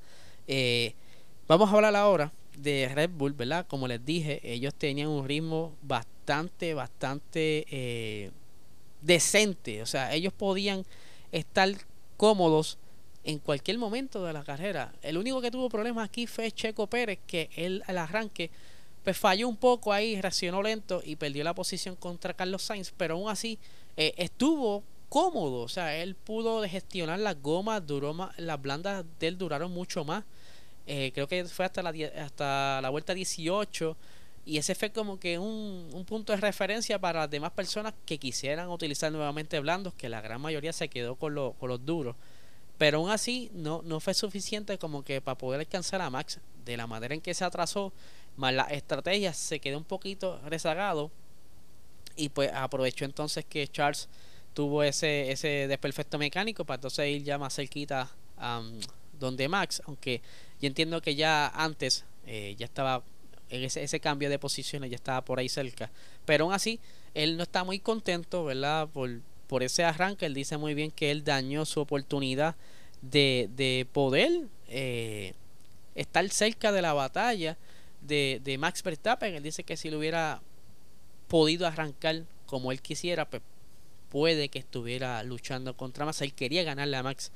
Eh, 0.47 0.93
vamos 1.47 1.69
a 1.69 1.73
hablar 1.73 1.95
ahora 1.95 2.31
de 2.57 2.89
Red 2.93 3.11
Bull 3.11 3.33
verdad 3.33 3.65
como 3.67 3.87
les 3.87 4.03
dije 4.05 4.39
ellos 4.43 4.73
tenían 4.75 5.09
un 5.09 5.27
ritmo 5.27 5.75
bastante 5.81 6.73
bastante 6.73 7.65
eh, 7.69 8.31
decente 9.01 9.81
o 9.81 9.85
sea 9.85 10.13
ellos 10.13 10.33
podían 10.33 10.85
estar 11.31 11.69
cómodos 12.17 12.77
en 13.29 13.37
cualquier 13.37 13.77
momento 13.77 14.25
de 14.25 14.33
la 14.33 14.43
carrera. 14.43 14.91
El 15.03 15.15
único 15.15 15.39
que 15.39 15.51
tuvo 15.51 15.69
problemas 15.69 16.09
aquí 16.09 16.25
fue 16.25 16.51
Checo 16.51 16.87
Pérez, 16.87 17.19
que 17.27 17.49
él 17.55 17.83
al 17.85 17.99
arranque 17.99 18.49
pues 19.03 19.17
falló 19.17 19.47
un 19.47 19.55
poco 19.55 19.93
ahí, 19.93 20.19
reaccionó 20.19 20.63
lento 20.63 21.01
y 21.05 21.15
perdió 21.15 21.43
la 21.43 21.53
posición 21.53 21.95
contra 21.95 22.33
Carlos 22.33 22.63
Sainz, 22.63 22.91
pero 22.97 23.15
aún 23.15 23.29
así 23.29 23.59
eh, 23.97 24.13
estuvo 24.17 24.83
cómodo, 25.09 25.61
o 25.61 25.67
sea, 25.67 25.95
él 25.95 26.15
pudo 26.15 26.67
gestionar 26.67 27.19
las 27.19 27.39
gomas, 27.41 27.85
duró 27.85 28.15
más, 28.15 28.37
las 28.39 28.59
blandas 28.59 29.05
de 29.19 29.27
él 29.27 29.37
duraron 29.37 29.71
mucho 29.71 30.03
más. 30.03 30.23
Eh, 30.87 31.11
creo 31.13 31.27
que 31.27 31.45
fue 31.45 31.65
hasta 31.65 31.83
la, 31.83 31.93
hasta 32.19 32.81
la 32.81 32.89
vuelta 32.89 33.13
18 33.13 33.95
y 34.45 34.57
ese 34.57 34.73
fue 34.73 34.91
como 34.91 35.19
que 35.19 35.37
un, 35.37 35.87
un, 35.93 36.03
punto 36.03 36.33
de 36.33 36.41
referencia 36.41 36.97
para 36.97 37.19
las 37.19 37.29
demás 37.29 37.51
personas 37.51 37.93
que 38.07 38.17
quisieran 38.17 38.69
utilizar 38.69 39.11
nuevamente 39.11 39.59
blandos, 39.59 39.93
que 39.93 40.09
la 40.09 40.19
gran 40.21 40.41
mayoría 40.41 40.73
se 40.73 40.89
quedó 40.89 41.15
con, 41.15 41.53
con 41.53 41.69
los 41.69 41.85
duros. 41.85 42.15
Pero 42.79 42.97
aún 42.97 43.11
así 43.11 43.51
no, 43.53 43.83
no 43.83 43.99
fue 43.99 44.15
suficiente 44.15 44.79
como 44.79 45.03
que 45.03 45.21
para 45.21 45.37
poder 45.37 45.59
alcanzar 45.59 46.01
a 46.01 46.09
Max. 46.09 46.39
De 46.65 46.77
la 46.77 46.87
manera 46.87 47.13
en 47.13 47.21
que 47.21 47.33
se 47.33 47.43
atrasó, 47.43 47.93
más 48.37 48.53
la 48.53 48.63
estrategia 48.63 49.33
se 49.33 49.59
quedó 49.59 49.77
un 49.77 49.83
poquito 49.83 50.41
rezagado. 50.45 51.11
Y 52.15 52.29
pues 52.29 52.51
aprovechó 52.53 53.05
entonces 53.05 53.45
que 53.45 53.67
Charles 53.67 54.07
tuvo 54.53 54.81
ese, 54.81 55.31
ese 55.31 55.67
desperfecto 55.67 56.17
mecánico 56.17 56.65
para 56.65 56.75
entonces 56.75 57.07
ir 57.07 57.23
ya 57.23 57.37
más 57.37 57.53
cerquita 57.53 58.09
a 58.37 58.61
donde 59.19 59.49
Max, 59.49 59.81
aunque 59.85 60.21
yo 60.61 60.67
entiendo 60.67 61.01
que 61.01 61.15
ya 61.15 61.47
antes 61.49 62.05
eh, 62.25 62.55
ya 62.57 62.65
estaba 62.65 63.03
en 63.49 63.63
ese, 63.63 63.83
ese 63.83 63.99
cambio 63.99 64.29
de 64.29 64.39
posiciones, 64.39 64.89
ya 64.89 64.95
estaba 64.95 65.23
por 65.25 65.39
ahí 65.39 65.49
cerca, 65.49 65.91
pero 66.25 66.45
aún 66.45 66.53
así 66.53 66.79
él 67.13 67.35
no 67.35 67.43
está 67.43 67.63
muy 67.63 67.79
contento, 67.79 68.45
¿verdad? 68.45 68.87
Por, 68.87 69.21
por 69.49 69.63
ese 69.63 69.83
arranque. 69.83 70.27
Él 70.27 70.33
dice 70.33 70.55
muy 70.57 70.75
bien 70.75 70.91
que 70.91 71.11
él 71.11 71.25
dañó 71.25 71.65
su 71.65 71.81
oportunidad 71.81 72.55
de, 73.01 73.49
de 73.55 73.87
poder 73.91 74.47
eh, 74.69 75.33
estar 75.95 76.29
cerca 76.29 76.71
de 76.71 76.81
la 76.81 76.93
batalla 76.93 77.57
de, 78.01 78.39
de, 78.43 78.57
Max 78.57 78.83
Verstappen. 78.83 79.33
Él 79.33 79.43
dice 79.43 79.63
que 79.63 79.75
si 79.75 79.89
lo 79.89 79.97
hubiera 79.97 80.41
podido 81.27 81.67
arrancar 81.67 82.23
como 82.45 82.71
él 82.71 82.81
quisiera, 82.81 83.29
pues 83.29 83.41
puede 84.09 84.49
que 84.49 84.59
estuviera 84.59 85.21
luchando 85.23 85.75
contra 85.75 86.05
Max. 86.05 86.21
Él 86.21 86.33
quería 86.33 86.63
ganarle 86.63 86.95
a 86.97 87.03
Max 87.03 87.31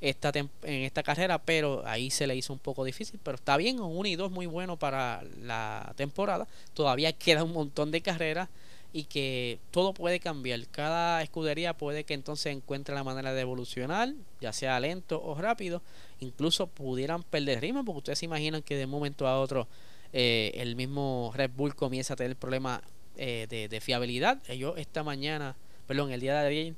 esta 0.00 0.30
en 0.30 0.48
esta 0.62 1.02
carrera, 1.02 1.38
pero 1.38 1.86
ahí 1.86 2.10
se 2.10 2.26
le 2.26 2.34
hizo 2.34 2.52
un 2.52 2.58
poco 2.60 2.84
difícil, 2.84 3.20
pero 3.22 3.34
está 3.34 3.56
bien, 3.56 3.80
un 3.80 3.96
1 3.96 4.08
y 4.08 4.16
2 4.16 4.30
muy 4.30 4.46
bueno 4.46 4.78
para 4.78 5.22
la 5.42 5.92
temporada. 5.96 6.46
Todavía 6.72 7.12
queda 7.12 7.44
un 7.44 7.52
montón 7.52 7.90
de 7.90 8.00
carreras 8.00 8.48
y 8.92 9.04
que 9.04 9.58
todo 9.70 9.92
puede 9.92 10.20
cambiar. 10.20 10.66
Cada 10.68 11.22
escudería 11.22 11.74
puede 11.74 12.04
que 12.04 12.14
entonces 12.14 12.54
encuentre 12.54 12.94
la 12.94 13.04
manera 13.04 13.34
de 13.34 13.40
evolucionar, 13.42 14.14
ya 14.40 14.52
sea 14.52 14.80
lento 14.80 15.22
o 15.22 15.34
rápido. 15.34 15.82
Incluso 16.20 16.66
pudieran 16.66 17.22
perder 17.22 17.60
ritmo, 17.60 17.84
porque 17.84 17.98
ustedes 17.98 18.18
se 18.20 18.24
imaginan 18.24 18.62
que 18.62 18.76
de 18.76 18.86
un 18.86 18.90
momento 18.90 19.26
a 19.26 19.38
otro 19.40 19.68
eh, 20.12 20.52
el 20.54 20.74
mismo 20.74 21.32
Red 21.34 21.50
Bull 21.54 21.74
comienza 21.74 22.14
a 22.14 22.16
tener 22.16 22.36
problemas 22.36 22.80
eh, 23.16 23.46
de, 23.48 23.80
fiabilidad. 23.80 24.38
Ellos 24.48 24.74
esta 24.78 25.02
mañana, 25.02 25.54
perdón, 25.86 26.10
el 26.10 26.20
día 26.20 26.40
de 26.40 26.48
ayer, 26.48 26.74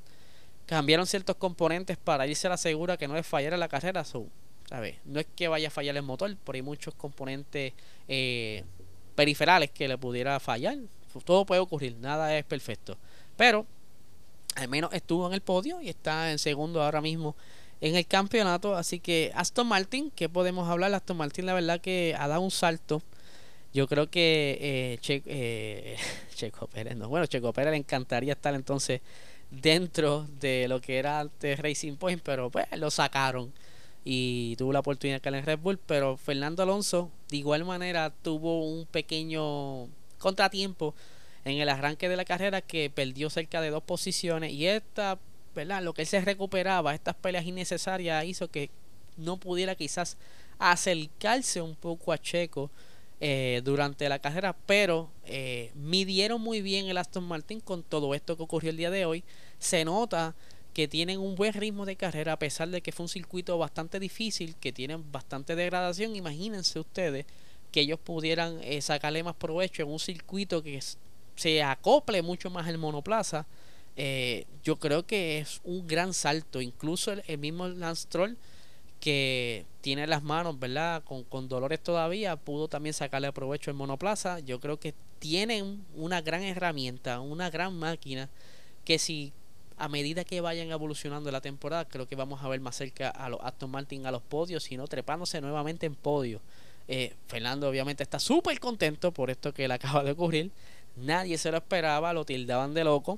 cambiaron 0.65 1.07
ciertos 1.07 1.37
componentes 1.37 1.97
para 1.97 2.27
irse 2.27 2.47
a 2.47 2.51
la 2.51 2.57
segura 2.57 2.97
que 2.97 3.07
no 3.07 3.15
les 3.15 3.25
fallara 3.25 3.55
la 3.55 3.69
carrera. 3.69 4.03
So, 4.03 4.27
No 5.05 5.19
es 5.19 5.27
que 5.35 5.47
vaya 5.47 5.69
a 5.69 5.71
fallar 5.71 5.95
el 5.95 6.03
motor, 6.03 6.35
pero 6.43 6.55
hay 6.57 6.61
muchos 6.61 6.93
componentes 6.93 7.73
eh, 8.09 8.63
periferales 9.15 9.71
que 9.71 9.87
le 9.87 9.97
pudiera 9.97 10.39
fallar 10.41 10.77
todo 11.23 11.45
puede 11.45 11.61
ocurrir, 11.61 11.95
nada 11.97 12.37
es 12.37 12.45
perfecto. 12.45 12.97
Pero 13.37 13.65
al 14.55 14.67
menos 14.67 14.93
estuvo 14.93 15.27
en 15.27 15.33
el 15.33 15.41
podio 15.41 15.81
y 15.81 15.89
está 15.89 16.31
en 16.31 16.39
segundo 16.39 16.81
ahora 16.81 17.01
mismo 17.01 17.35
en 17.81 17.95
el 17.95 18.05
campeonato. 18.05 18.75
Así 18.75 18.99
que 18.99 19.31
Aston 19.35 19.67
Martin, 19.67 20.11
¿qué 20.11 20.29
podemos 20.29 20.69
hablar? 20.69 20.93
Aston 20.93 21.17
Martin, 21.17 21.45
la 21.45 21.53
verdad 21.53 21.81
que 21.81 22.15
ha 22.17 22.27
dado 22.27 22.41
un 22.41 22.51
salto. 22.51 23.01
Yo 23.73 23.87
creo 23.87 24.09
que 24.09 24.99
eh, 25.01 25.21
eh 25.25 25.97
Checo 26.35 26.67
Pérez, 26.67 26.95
no, 26.95 27.09
bueno, 27.09 27.25
Checo 27.25 27.53
Pérez 27.53 27.71
le 27.71 27.77
encantaría 27.77 28.33
estar 28.33 28.53
entonces 28.53 29.01
dentro 29.49 30.27
de 30.39 30.67
lo 30.67 30.81
que 30.81 30.97
era 30.97 31.19
antes 31.19 31.59
Racing 31.59 31.95
Point, 31.95 32.21
pero 32.23 32.49
pues 32.49 32.65
lo 32.77 32.89
sacaron 32.89 33.53
y 34.03 34.55
tuvo 34.57 34.73
la 34.73 34.79
oportunidad 34.79 35.21
caer 35.21 35.35
en 35.35 35.45
Red 35.45 35.59
Bull. 35.59 35.77
Pero 35.77 36.17
Fernando 36.17 36.63
Alonso, 36.63 37.11
de 37.29 37.37
igual 37.37 37.65
manera, 37.65 38.11
tuvo 38.21 38.65
un 38.65 38.85
pequeño 38.85 39.87
contratiempo 40.21 40.95
en 41.43 41.57
el 41.57 41.69
arranque 41.69 42.07
de 42.07 42.15
la 42.15 42.25
carrera 42.25 42.61
que 42.61 42.89
perdió 42.89 43.29
cerca 43.29 43.59
de 43.61 43.71
dos 43.71 43.83
posiciones 43.83 44.53
y 44.53 44.67
esta, 44.67 45.19
¿verdad? 45.55 45.81
Lo 45.83 45.93
que 45.93 46.03
él 46.03 46.07
se 46.07 46.21
recuperaba, 46.21 46.93
estas 46.93 47.15
peleas 47.15 47.45
innecesarias 47.45 48.23
hizo 48.25 48.49
que 48.49 48.69
no 49.17 49.37
pudiera 49.37 49.75
quizás 49.75 50.17
acercarse 50.59 51.61
un 51.61 51.75
poco 51.75 52.13
a 52.13 52.17
Checo 52.17 52.69
eh, 53.19 53.61
durante 53.63 54.07
la 54.09 54.19
carrera, 54.19 54.55
pero 54.65 55.09
eh, 55.25 55.71
midieron 55.75 56.41
muy 56.41 56.61
bien 56.61 56.87
el 56.87 56.97
Aston 56.97 57.23
Martin 57.23 57.59
con 57.59 57.83
todo 57.83 58.13
esto 58.15 58.37
que 58.37 58.43
ocurrió 58.43 58.69
el 58.69 58.77
día 58.77 58.89
de 58.91 59.05
hoy. 59.05 59.23
Se 59.59 59.83
nota 59.85 60.35
que 60.73 60.87
tienen 60.87 61.19
un 61.19 61.35
buen 61.35 61.53
ritmo 61.53 61.85
de 61.85 61.95
carrera 61.95 62.33
a 62.33 62.39
pesar 62.39 62.69
de 62.69 62.81
que 62.81 62.91
fue 62.91 63.03
un 63.03 63.09
circuito 63.09 63.57
bastante 63.57 63.99
difícil, 63.99 64.55
que 64.55 64.71
tienen 64.71 65.11
bastante 65.11 65.55
degradación. 65.55 66.15
Imagínense 66.15 66.79
ustedes 66.79 67.25
que 67.71 67.81
ellos 67.81 67.99
pudieran 67.99 68.59
eh, 68.63 68.81
sacarle 68.81 69.23
más 69.23 69.35
provecho 69.35 69.83
en 69.83 69.89
un 69.89 69.99
circuito 69.99 70.61
que 70.61 70.79
se 71.35 71.63
acople 71.63 72.21
mucho 72.21 72.49
más 72.49 72.67
el 72.67 72.77
monoplaza. 72.77 73.45
Eh, 73.95 74.45
yo 74.63 74.77
creo 74.77 75.05
que 75.05 75.39
es 75.39 75.61
un 75.63 75.87
gran 75.87 76.13
salto. 76.13 76.61
Incluso 76.61 77.13
el, 77.13 77.37
mismo 77.37 77.67
Lance 77.67 78.07
Troll, 78.09 78.35
que 78.99 79.65
tiene 79.81 80.05
las 80.07 80.23
manos, 80.23 80.59
¿verdad? 80.59 81.03
Con, 81.03 81.23
con, 81.23 81.47
dolores 81.47 81.81
todavía, 81.81 82.35
pudo 82.35 82.67
también 82.67 82.93
sacarle 82.93 83.31
provecho 83.31 83.71
el 83.71 83.77
monoplaza. 83.77 84.39
Yo 84.39 84.59
creo 84.59 84.79
que 84.79 84.93
tienen 85.19 85.85
una 85.95 86.21
gran 86.21 86.43
herramienta, 86.43 87.19
una 87.19 87.49
gran 87.49 87.77
máquina, 87.77 88.29
que 88.85 88.99
si 88.99 89.33
a 89.77 89.87
medida 89.87 90.23
que 90.23 90.41
vayan 90.41 90.69
evolucionando 90.69 91.31
la 91.31 91.41
temporada, 91.41 91.85
creo 91.85 92.07
que 92.07 92.15
vamos 92.15 92.43
a 92.43 92.47
ver 92.47 92.59
más 92.59 92.75
cerca 92.75 93.09
a 93.09 93.29
los 93.29 93.39
Aston 93.41 93.71
Martin 93.71 94.05
a 94.05 94.11
los 94.11 94.21
podios, 94.21 94.63
sino 94.63 94.87
trepándose 94.87 95.41
nuevamente 95.41 95.87
en 95.87 95.95
podio. 95.95 96.39
Eh, 96.93 97.13
Fernando 97.27 97.69
obviamente 97.69 98.03
está 98.03 98.19
súper 98.19 98.59
contento 98.59 99.13
por 99.13 99.29
esto 99.29 99.53
que 99.53 99.65
le 99.65 99.73
acaba 99.75 100.03
de 100.03 100.11
ocurrir. 100.11 100.51
Nadie 100.97 101.37
se 101.37 101.49
lo 101.49 101.55
esperaba, 101.55 102.11
lo 102.11 102.25
tildaban 102.25 102.73
de 102.73 102.83
loco. 102.83 103.17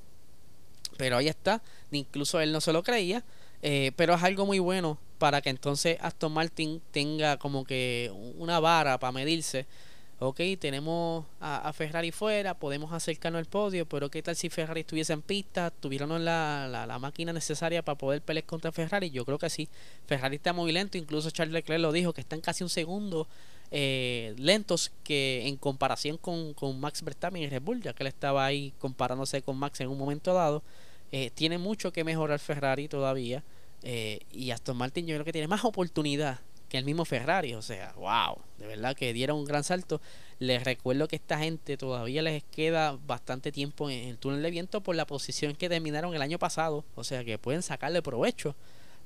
Pero 0.95 1.17
ahí 1.17 1.27
está, 1.27 1.59
incluso 1.89 2.39
él 2.39 2.51
no 2.51 2.61
se 2.61 2.71
lo 2.71 2.83
creía. 2.83 3.23
Eh, 3.63 3.91
pero 3.95 4.13
es 4.13 4.21
algo 4.21 4.45
muy 4.45 4.59
bueno 4.59 4.99
para 5.17 5.41
que 5.41 5.49
entonces 5.49 5.97
Aston 6.01 6.31
Martin 6.33 6.83
tenga 6.91 7.37
como 7.37 7.65
que 7.65 8.11
una 8.37 8.59
vara 8.59 8.99
para 8.99 9.11
medirse. 9.11 9.65
Ok, 10.19 10.39
tenemos 10.59 11.25
a, 11.41 11.73
Ferrari 11.73 12.11
fuera, 12.11 12.53
podemos 12.53 12.93
acercarnos 12.93 13.39
al 13.39 13.45
podio, 13.45 13.87
pero 13.87 14.09
¿qué 14.09 14.21
tal 14.21 14.35
si 14.35 14.49
Ferrari 14.49 14.81
estuviese 14.81 15.11
en 15.13 15.21
pista, 15.23 15.71
tuviéramos 15.71 16.21
la, 16.21 16.67
la, 16.69 16.85
la, 16.85 16.99
máquina 16.99 17.33
necesaria 17.33 17.83
para 17.83 17.97
poder 17.97 18.21
pelear 18.21 18.45
contra 18.45 18.71
Ferrari? 18.71 19.09
Yo 19.09 19.25
creo 19.25 19.39
que 19.39 19.49
sí. 19.49 19.67
Ferrari 20.05 20.35
está 20.35 20.53
muy 20.53 20.71
lento, 20.71 20.97
incluso 20.97 21.31
Charles 21.31 21.53
Leclerc 21.53 21.81
lo 21.81 21.91
dijo, 21.91 22.13
que 22.13 22.21
están 22.21 22.39
casi 22.39 22.63
un 22.63 22.69
segundo 22.69 23.27
eh, 23.71 24.35
lentos 24.37 24.91
que 25.03 25.47
en 25.47 25.57
comparación 25.57 26.17
con, 26.17 26.53
Max 26.79 27.03
Verstappen 27.03 27.41
y 27.41 27.47
Red 27.47 27.61
Bull, 27.61 27.81
ya 27.81 27.93
que 27.93 28.03
él 28.03 28.07
estaba 28.07 28.45
ahí 28.45 28.73
comparándose 28.79 29.41
con 29.41 29.57
Max 29.57 29.81
en 29.81 29.89
un 29.89 29.97
momento 29.97 30.33
dado. 30.33 30.63
Eh, 31.11 31.31
tiene 31.33 31.57
mucho 31.57 31.91
que 31.93 32.03
mejorar 32.03 32.39
Ferrari 32.39 32.87
todavía. 32.87 33.43
Eh, 33.83 34.19
y 34.31 34.51
Aston 34.51 34.77
Martin 34.77 35.05
yo 35.05 35.15
creo 35.15 35.25
que 35.25 35.33
tiene 35.33 35.47
más 35.47 35.65
oportunidad 35.65 36.39
que 36.69 36.77
el 36.77 36.85
mismo 36.85 37.05
Ferrari. 37.05 37.53
O 37.53 37.61
sea, 37.61 37.93
wow, 37.97 38.37
de 38.57 38.67
verdad 38.67 38.95
que 38.95 39.13
dieron 39.13 39.37
un 39.37 39.45
gran 39.45 39.63
salto. 39.63 40.01
Les 40.39 40.63
recuerdo 40.63 41.07
que 41.07 41.15
esta 41.15 41.37
gente 41.37 41.77
todavía 41.77 42.21
les 42.21 42.43
queda 42.43 42.97
bastante 43.05 43.51
tiempo 43.51 43.89
en 43.89 44.09
el 44.09 44.17
túnel 44.17 44.41
de 44.41 44.51
viento 44.51 44.81
por 44.81 44.95
la 44.95 45.05
posición 45.05 45.55
que 45.55 45.69
terminaron 45.69 46.15
el 46.15 46.21
año 46.21 46.39
pasado. 46.39 46.83
O 46.95 47.03
sea 47.03 47.23
que 47.23 47.37
pueden 47.37 47.61
sacarle 47.61 48.01
provecho 48.01 48.55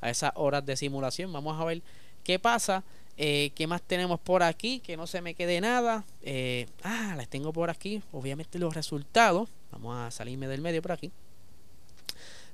a 0.01 0.09
esas 0.09 0.31
horas 0.35 0.65
de 0.65 0.77
simulación. 0.77 1.31
Vamos 1.33 1.59
a 1.59 1.65
ver 1.65 1.81
qué 2.23 2.39
pasa. 2.39 2.83
Eh, 3.17 3.51
¿Qué 3.55 3.65
más 3.65 3.81
tenemos 3.81 4.19
por 4.19 4.43
aquí? 4.43 4.79
Que 4.79 4.95
no 4.95 5.07
se 5.07 5.21
me 5.21 5.33
quede 5.33 5.59
nada. 5.59 6.05
Eh, 6.21 6.67
ah, 6.83 7.15
les 7.17 7.27
tengo 7.27 7.51
por 7.51 7.69
aquí. 7.69 8.01
Obviamente 8.11 8.59
los 8.59 8.75
resultados. 8.75 9.49
Vamos 9.71 9.97
a 9.97 10.11
salirme 10.11 10.47
del 10.47 10.61
medio 10.61 10.81
por 10.81 10.91
aquí. 10.91 11.11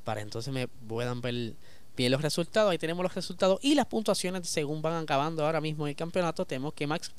Para 0.05 0.21
entonces 0.21 0.53
me 0.53 0.67
puedan 0.67 1.21
ver 1.21 1.53
bien 1.97 2.11
los 2.11 2.21
resultados. 2.21 2.71
Ahí 2.71 2.77
tenemos 2.77 3.03
los 3.03 3.13
resultados 3.13 3.59
y 3.61 3.75
las 3.75 3.85
puntuaciones 3.87 4.47
según 4.47 4.81
van 4.81 5.03
acabando 5.03 5.45
ahora 5.45 5.59
mismo 5.59 5.85
el 5.85 5.95
campeonato. 5.95 6.45
Tenemos 6.45 6.73
que 6.73 6.87
Max 6.87 7.11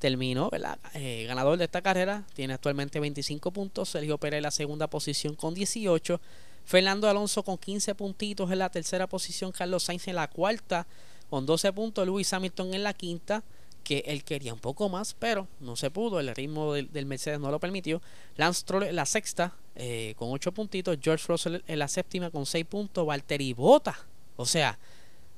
terminó, 0.00 0.50
¿verdad? 0.50 0.78
Eh, 0.94 1.24
ganador 1.28 1.56
de 1.56 1.64
esta 1.64 1.82
carrera. 1.82 2.24
Tiene 2.34 2.54
actualmente 2.54 2.98
25 2.98 3.52
puntos. 3.52 3.90
Sergio 3.90 4.18
Pérez 4.18 4.38
en 4.38 4.42
la 4.42 4.50
segunda 4.50 4.88
posición 4.88 5.34
con 5.36 5.54
18. 5.54 6.20
Fernando 6.64 7.08
Alonso 7.08 7.44
con 7.44 7.58
15 7.58 7.94
puntitos 7.94 8.50
en 8.50 8.58
la 8.58 8.70
tercera 8.70 9.06
posición. 9.06 9.52
Carlos 9.52 9.84
Sainz 9.84 10.08
en 10.08 10.16
la 10.16 10.28
cuarta 10.28 10.86
con 11.30 11.46
12 11.46 11.72
puntos. 11.72 12.06
Lewis 12.06 12.32
Hamilton 12.32 12.74
en 12.74 12.82
la 12.82 12.94
quinta, 12.94 13.42
que 13.84 14.04
él 14.06 14.24
quería 14.24 14.52
un 14.52 14.60
poco 14.60 14.88
más, 14.88 15.14
pero 15.18 15.48
no 15.60 15.76
se 15.76 15.90
pudo. 15.90 16.20
El 16.20 16.34
ritmo 16.34 16.74
del, 16.74 17.06
Mercedes 17.06 17.40
no 17.40 17.50
lo 17.50 17.58
permitió. 17.58 18.02
Lance 18.36 18.60
Stroll 18.60 18.84
en 18.84 18.96
la 18.96 19.06
sexta, 19.06 19.54
eh, 19.74 20.14
con 20.18 20.30
8 20.30 20.52
puntitos. 20.52 20.98
George 21.00 21.24
Russell 21.28 21.62
en 21.66 21.78
la 21.78 21.88
séptima, 21.88 22.30
con 22.30 22.46
6 22.46 22.64
puntos. 22.66 23.06
Valtteri 23.06 23.52
Bota. 23.54 23.96
O 24.36 24.46
sea, 24.46 24.78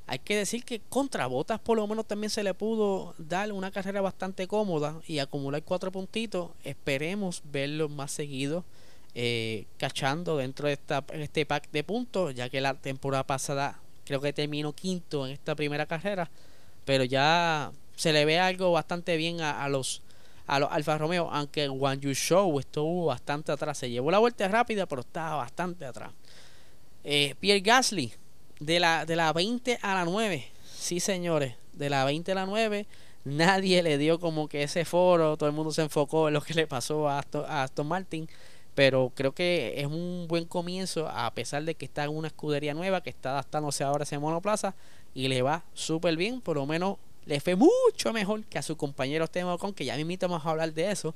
hay 0.07 0.19
que 0.19 0.37
decir 0.37 0.65
que 0.65 0.81
contra 0.81 1.29
Botas 1.29 1.61
por 1.61 1.77
lo 1.77 1.87
menos 1.87 2.05
también 2.07 2.31
se 2.31 2.43
le 2.43 2.53
pudo 2.53 3.15
dar 3.19 3.53
una 3.53 3.71
carrera 3.71 4.01
bastante 4.01 4.49
cómoda 4.49 5.01
y 5.07 5.21
acumular 5.21 5.63
4 5.63 5.93
puntitos. 5.93 6.51
Esperemos 6.65 7.43
verlo 7.45 7.89
más 7.89 8.11
seguido. 8.11 8.65
Eh, 9.15 9.67
cachando 9.77 10.37
dentro 10.37 10.69
de 10.69 10.75
esta, 10.75 11.05
este 11.13 11.45
pack 11.45 11.69
de 11.73 11.83
puntos, 11.83 12.33
ya 12.33 12.49
que 12.49 12.61
la 12.61 12.75
temporada 12.75 13.27
pasada 13.27 13.81
Creo 14.11 14.21
que 14.21 14.33
terminó 14.33 14.73
quinto 14.73 15.25
en 15.25 15.31
esta 15.31 15.55
primera 15.55 15.87
carrera. 15.87 16.29
Pero 16.85 17.05
ya 17.05 17.71
se 17.95 18.13
le 18.13 18.25
ve 18.25 18.41
algo 18.41 18.73
bastante 18.73 19.17
bien 19.17 19.41
a, 19.41 19.69
los 19.69 20.03
a 20.49 20.59
los 20.59 20.69
Alfa 20.73 20.99
Romeo, 20.99 21.31
aunque 21.31 21.69
One 21.69 22.01
You 22.01 22.13
Show 22.13 22.59
estuvo 22.59 23.07
bastante 23.07 23.53
atrás. 23.53 23.79
Se 23.79 23.89
llevó 23.89 24.11
la 24.11 24.19
vuelta 24.19 24.49
rápida, 24.49 24.87
pero 24.87 25.03
estaba 25.03 25.37
bastante 25.37 25.85
atrás. 25.85 26.11
Eh, 27.05 27.37
Pierre 27.39 27.61
Gasly, 27.61 28.13
de 28.59 28.81
la, 28.81 29.07
de 29.07 29.15
la 29.15 29.33
20 29.33 29.79
a 29.81 29.95
la 29.95 30.05
9. 30.05 30.45
Sí, 30.75 30.99
señores, 30.99 31.55
de 31.73 31.89
la 31.89 32.05
20 32.05 32.33
a 32.33 32.35
la 32.35 32.47
9. 32.47 32.89
Nadie 33.23 33.81
le 33.81 33.97
dio 33.97 34.19
como 34.19 34.49
que 34.49 34.65
ese 34.65 34.85
foro. 34.85 35.37
Todo 35.37 35.49
el 35.49 35.55
mundo 35.55 35.71
se 35.71 35.83
enfocó 35.83 36.27
en 36.27 36.35
lo 36.35 36.41
que 36.41 36.55
le 36.55 36.67
pasó 36.67 37.09
a 37.09 37.21
a 37.21 37.63
Aston 37.63 37.87
Martin 37.87 38.29
pero 38.75 39.13
creo 39.15 39.33
que 39.33 39.75
es 39.77 39.87
un 39.87 40.27
buen 40.29 40.45
comienzo 40.45 41.09
a 41.09 41.33
pesar 41.35 41.65
de 41.65 41.75
que 41.75 41.85
está 41.85 42.05
en 42.05 42.11
una 42.11 42.29
escudería 42.29 42.75
nueva 42.75 43.03
que 43.03 43.11
está 43.11 43.31
adaptándose 43.31 43.85
ahora 43.85 44.03
a 44.03 44.05
ese 44.05 44.19
monoplaza 44.19 44.75
y 45.15 45.29
le 45.29 45.43
va 45.43 45.65
súper 45.75 46.17
bien, 46.17 46.41
por 46.41 46.57
lo 46.57 46.67
menos 46.67 46.97
le 47.27 47.41
fue 47.41 47.57
mucho 47.57 48.13
mejor 48.13 48.45
que 48.45 48.59
a 48.59 48.63
su 48.63 48.77
compañero 48.77 49.25
Esteban 49.25 49.53
Ocon, 49.53 49.75
que 49.75 49.85
ya 49.85 49.97
mismito 49.97 50.29
vamos 50.29 50.47
a 50.47 50.51
hablar 50.51 50.73
de 50.73 50.91
eso. 50.91 51.15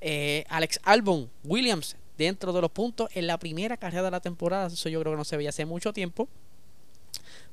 Eh, 0.00 0.44
Alex 0.48 0.80
Albon, 0.84 1.28
Williams, 1.44 1.96
dentro 2.16 2.52
de 2.52 2.60
los 2.60 2.70
puntos 2.70 3.08
en 3.14 3.26
la 3.26 3.38
primera 3.38 3.76
carrera 3.76 4.04
de 4.04 4.10
la 4.10 4.20
temporada, 4.20 4.68
eso 4.68 4.88
yo 4.88 5.00
creo 5.00 5.12
que 5.12 5.18
no 5.18 5.24
se 5.24 5.36
veía 5.36 5.50
hace 5.50 5.66
mucho 5.66 5.92
tiempo. 5.92 6.28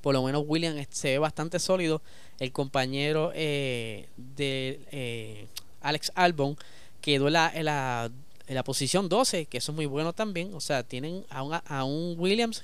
Por 0.02 0.14
lo 0.14 0.24
menos 0.24 0.44
Williams 0.46 0.88
se 0.90 1.10
ve 1.10 1.20
bastante 1.20 1.60
sólido. 1.60 2.02
El 2.40 2.52
compañero 2.52 3.32
eh, 3.34 4.08
de 4.16 4.80
eh, 4.92 5.48
Alex 5.82 6.12
Albon 6.16 6.58
quedó 7.02 7.28
en 7.28 7.34
la, 7.34 8.12
en 8.48 8.56
la 8.56 8.64
posición 8.64 9.10
12, 9.10 9.46
que 9.46 9.58
eso 9.58 9.72
es 9.72 9.76
muy 9.76 9.86
bueno 9.86 10.14
también. 10.14 10.54
O 10.54 10.62
sea, 10.62 10.84
tienen 10.84 11.26
a 11.30 11.44
un, 11.44 11.54
a 11.54 11.84
un 11.84 12.16
Williams 12.18 12.64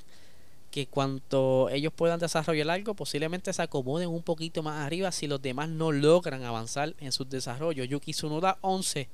que 0.74 0.88
cuanto 0.88 1.70
ellos 1.70 1.94
puedan 1.94 2.20
desarrollar 2.20 2.72
algo, 2.72 2.96
posiblemente 2.96 3.54
se 3.54 3.62
acomoden 3.62 4.10
un 4.10 4.24
poquito 4.24 4.64
más 4.64 4.84
arriba 4.84 5.12
si 5.12 5.28
los 5.28 5.40
demás 5.40 5.70
no 5.70 5.92
logran 5.92 6.44
avanzar 6.44 6.96
en 7.00 7.12
su 7.12 7.26
desarrollo. 7.26 7.84
Yuki 7.84 8.12
Tsunoda 8.12 8.58
11, 8.62 9.08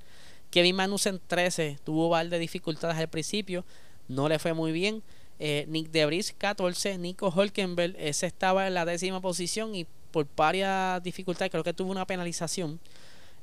Kevin 0.51 0.77
Magnussen 0.77 1.19
13, 1.27 1.79
tuvo 1.83 2.07
varias 2.07 2.31
de 2.31 2.39
dificultades 2.39 2.95
al 2.95 3.09
principio, 3.09 3.65
no 4.07 4.29
le 4.29 4.39
fue 4.39 4.53
muy 4.53 4.71
bien. 4.71 5.03
Eh, 5.37 5.65
Nick 5.67 5.91
Debris 5.91 6.33
14, 6.37 6.97
Nico 6.97 7.27
Holkenberg, 7.27 7.93
ese 7.99 8.27
estaba 8.27 8.65
en 8.65 8.73
la 8.73 8.85
décima 8.85 9.19
posición 9.19 9.75
y 9.75 9.85
por 10.11 10.27
varias 10.37 11.03
dificultades 11.03 11.51
creo 11.51 11.65
que 11.65 11.73
tuvo 11.73 11.91
una 11.91 12.05
penalización. 12.05 12.79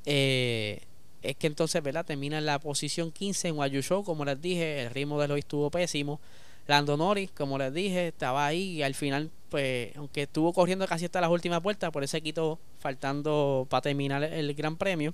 Eh, 0.05 0.81
es 1.21 1.35
que 1.35 1.47
entonces, 1.47 1.81
¿verdad? 1.81 2.05
Termina 2.05 2.37
en 2.37 2.45
la 2.45 2.59
posición 2.59 3.11
15 3.11 3.49
en 3.49 3.57
Wayusho, 3.57 4.03
como 4.03 4.25
les 4.25 4.41
dije, 4.41 4.83
el 4.83 4.91
ritmo 4.91 5.19
de 5.19 5.27
lo 5.27 5.35
estuvo 5.35 5.69
pésimo. 5.69 6.19
Lando 6.67 6.97
Norris, 6.97 7.31
como 7.31 7.57
les 7.57 7.73
dije, 7.73 8.09
estaba 8.09 8.45
ahí 8.45 8.77
y 8.77 8.83
al 8.83 8.93
final, 8.93 9.31
pues, 9.49 9.95
aunque 9.95 10.23
estuvo 10.23 10.51
corriendo 10.53 10.85
casi 10.85 11.05
hasta 11.05 11.21
las 11.21 11.29
últimas 11.29 11.63
vueltas, 11.63 11.91
por 11.91 12.03
eso 12.03 12.19
quitó 12.19 12.59
faltando 12.79 13.65
para 13.69 13.81
terminar 13.81 14.23
el 14.23 14.53
Gran 14.53 14.75
Premio. 14.75 15.13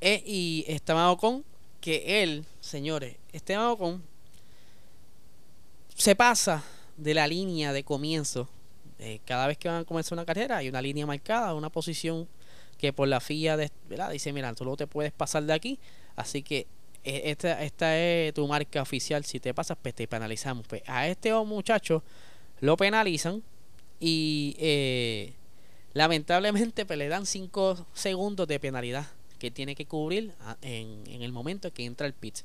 Eh, 0.00 0.22
y 0.26 0.64
Esteban 0.68 1.08
Ocon, 1.08 1.44
que 1.80 2.22
él, 2.22 2.44
señores, 2.60 3.16
Esteban 3.32 3.66
Ocon 3.66 4.02
se 5.94 6.16
pasa 6.16 6.64
de 6.96 7.14
la 7.14 7.26
línea 7.26 7.72
de 7.72 7.84
comienzo. 7.84 8.48
Eh, 8.98 9.20
cada 9.24 9.46
vez 9.46 9.58
que 9.58 9.68
van 9.68 9.82
a 9.82 9.84
comenzar 9.84 10.16
una 10.16 10.24
carrera 10.24 10.58
hay 10.58 10.68
una 10.68 10.80
línea 10.80 11.04
marcada, 11.06 11.54
una 11.54 11.68
posición 11.68 12.28
que 12.84 12.92
por 12.92 13.08
la 13.08 13.20
FIA 13.20 13.56
de, 13.56 13.70
¿verdad? 13.88 14.10
dice, 14.10 14.30
mira, 14.32 14.52
tú 14.52 14.64
no 14.66 14.76
te 14.76 14.86
puedes 14.86 15.10
pasar 15.10 15.42
de 15.44 15.54
aquí, 15.54 15.78
así 16.16 16.42
que 16.42 16.66
e, 17.02 17.30
esta, 17.30 17.62
esta 17.62 17.98
es 17.98 18.34
tu 18.34 18.46
marca 18.46 18.82
oficial. 18.82 19.24
Si 19.24 19.40
te 19.40 19.54
pasas, 19.54 19.78
pues 19.80 19.94
te 19.94 20.06
penalizamos. 20.06 20.66
Pues 20.66 20.82
a 20.86 21.08
este 21.08 21.32
muchacho 21.32 22.02
lo 22.60 22.76
penalizan 22.76 23.42
y 24.00 24.54
eh, 24.58 25.32
lamentablemente 25.94 26.84
pues, 26.84 26.98
le 26.98 27.08
dan 27.08 27.24
5 27.24 27.86
segundos 27.94 28.46
de 28.48 28.60
penalidad 28.60 29.06
que 29.38 29.50
tiene 29.50 29.74
que 29.74 29.86
cubrir 29.86 30.34
en, 30.60 31.04
en 31.06 31.22
el 31.22 31.32
momento 31.32 31.72
que 31.72 31.86
entra 31.86 32.06
el 32.06 32.12
pit. 32.12 32.40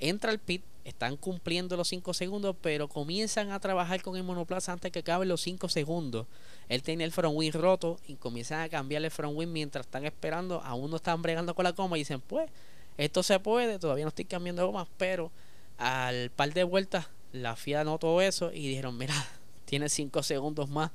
Entra 0.00 0.30
el 0.30 0.38
pit, 0.38 0.62
están 0.84 1.16
cumpliendo 1.16 1.76
los 1.76 1.88
5 1.88 2.14
segundos, 2.14 2.54
pero 2.60 2.88
comienzan 2.88 3.50
a 3.50 3.60
trabajar 3.60 4.02
con 4.02 4.16
el 4.16 4.22
monoplaza 4.22 4.72
antes 4.72 4.92
que 4.92 5.00
acaben 5.00 5.28
los 5.28 5.40
5 5.40 5.68
segundos. 5.68 6.26
Él 6.68 6.82
tiene 6.82 7.04
el 7.04 7.12
front 7.12 7.36
wing 7.36 7.52
roto 7.52 7.98
y 8.06 8.14
comienzan 8.14 8.60
a 8.60 8.68
cambiarle 8.68 9.06
el 9.06 9.12
front 9.12 9.36
wing 9.36 9.48
mientras 9.48 9.86
están 9.86 10.04
esperando. 10.04 10.62
Aún 10.62 10.90
no 10.90 10.96
están 10.96 11.22
bregando 11.22 11.54
con 11.54 11.64
la 11.64 11.72
coma 11.72 11.96
y 11.96 12.02
dicen, 12.02 12.20
pues, 12.20 12.48
esto 12.98 13.22
se 13.22 13.40
puede, 13.40 13.78
todavía 13.78 14.04
no 14.04 14.10
estoy 14.10 14.26
cambiando 14.26 14.66
gomas, 14.66 14.88
pero 14.96 15.30
al 15.78 16.30
par 16.30 16.54
de 16.54 16.64
vueltas 16.64 17.08
la 17.32 17.56
FIA 17.56 17.84
notó 17.84 18.20
eso 18.20 18.52
y 18.52 18.68
dijeron, 18.68 18.96
mira, 18.96 19.14
tienes 19.64 19.92
5 19.92 20.22
segundos 20.22 20.68
más 20.68 20.90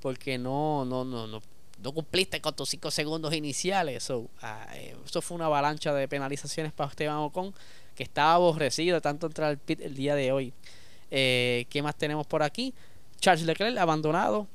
porque 0.00 0.38
no, 0.38 0.84
no, 0.84 1.04
no, 1.04 1.26
no, 1.26 1.40
no 1.82 1.92
cumpliste 1.92 2.40
con 2.40 2.54
tus 2.54 2.68
5 2.70 2.90
segundos 2.90 3.34
iniciales. 3.34 4.04
So, 4.04 4.28
eh, 4.74 4.96
eso 5.04 5.22
fue 5.22 5.36
una 5.36 5.46
avalancha 5.46 5.92
de 5.94 6.08
penalizaciones 6.08 6.72
para 6.72 6.90
Esteban 6.90 7.16
Ocon, 7.16 7.54
que 7.96 8.04
estaba 8.04 8.34
aborrecido 8.34 9.00
tanto 9.00 9.26
entrar 9.26 9.48
al 9.48 9.58
pit 9.58 9.80
el 9.80 9.94
día 9.94 10.14
de 10.14 10.30
hoy. 10.30 10.52
Eh, 11.10 11.66
¿Qué 11.70 11.82
más 11.82 11.96
tenemos 11.96 12.26
por 12.26 12.42
aquí? 12.42 12.72
Charles 13.18 13.44
Leclerc 13.46 13.78
abandonado, 13.78 14.46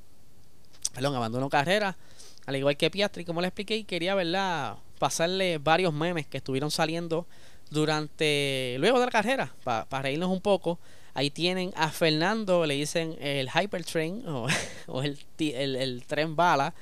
perdón, 0.94 1.16
abandonó 1.16 1.50
carrera, 1.50 1.98
al 2.46 2.56
igual 2.56 2.78
que 2.78 2.90
Piastri, 2.90 3.26
como 3.26 3.42
le 3.42 3.48
expliqué, 3.48 3.84
quería 3.84 4.16
verla 4.16 4.78
pasarle 5.00 5.58
varios 5.58 5.94
memes 5.94 6.28
que 6.28 6.38
estuvieron 6.38 6.70
saliendo 6.70 7.26
durante 7.72 8.76
luego 8.80 9.00
de 9.00 9.06
la 9.06 9.12
carrera 9.12 9.54
para 9.64 10.02
reírnos 10.02 10.30
un 10.30 10.42
poco. 10.42 10.78
Ahí 11.14 11.30
tienen 11.30 11.74
a 11.76 11.90
Fernando 11.90 12.66
le 12.66 12.76
dicen 12.76 13.18
el 13.20 13.50
hypertrain 13.50 14.28
o, 14.28 14.48
o 14.88 15.02
el, 15.02 15.18
el, 15.40 16.04
tren 16.06 16.36
bala. 16.36 16.74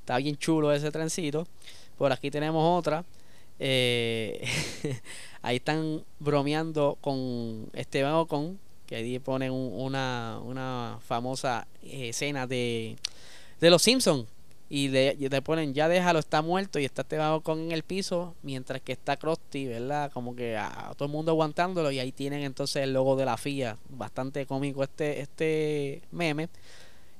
Está 0.00 0.18
bien 0.18 0.36
chulo 0.36 0.72
ese 0.72 0.90
trencito. 0.90 1.46
Por 1.96 2.12
aquí 2.12 2.30
tenemos 2.30 2.78
otra 2.78 3.04
eh, 3.58 4.46
ahí 5.42 5.56
están 5.56 6.04
bromeando 6.18 6.98
con 7.00 7.68
Esteban 7.72 8.14
Ocon 8.14 8.58
que 8.86 8.96
ahí 8.96 9.18
ponen 9.18 9.52
una, 9.52 10.40
una 10.42 10.98
famosa 11.06 11.66
escena 11.82 12.46
de 12.46 12.96
de 13.60 13.70
los 13.70 13.82
Simpsons 13.82 14.26
y 14.70 14.88
le, 14.88 15.16
ponen 15.42 15.72
ya 15.72 15.88
déjalo, 15.88 16.18
está 16.18 16.42
muerto 16.42 16.78
y 16.78 16.84
está 16.84 17.02
Esteban 17.02 17.40
con 17.40 17.58
en 17.58 17.72
el 17.72 17.82
piso 17.82 18.34
mientras 18.42 18.82
que 18.82 18.92
está 18.92 19.16
Krusty, 19.16 19.66
¿verdad? 19.66 20.12
Como 20.12 20.36
que 20.36 20.58
a, 20.58 20.92
todo 20.96 21.06
el 21.06 21.12
mundo 21.12 21.32
aguantándolo 21.32 21.90
y 21.90 21.98
ahí 21.98 22.12
tienen 22.12 22.42
entonces 22.42 22.82
el 22.82 22.92
logo 22.92 23.16
de 23.16 23.24
la 23.24 23.38
FIA, 23.38 23.78
bastante 23.88 24.44
cómico 24.44 24.82
este 24.82 25.20
este 25.20 26.02
meme. 26.10 26.48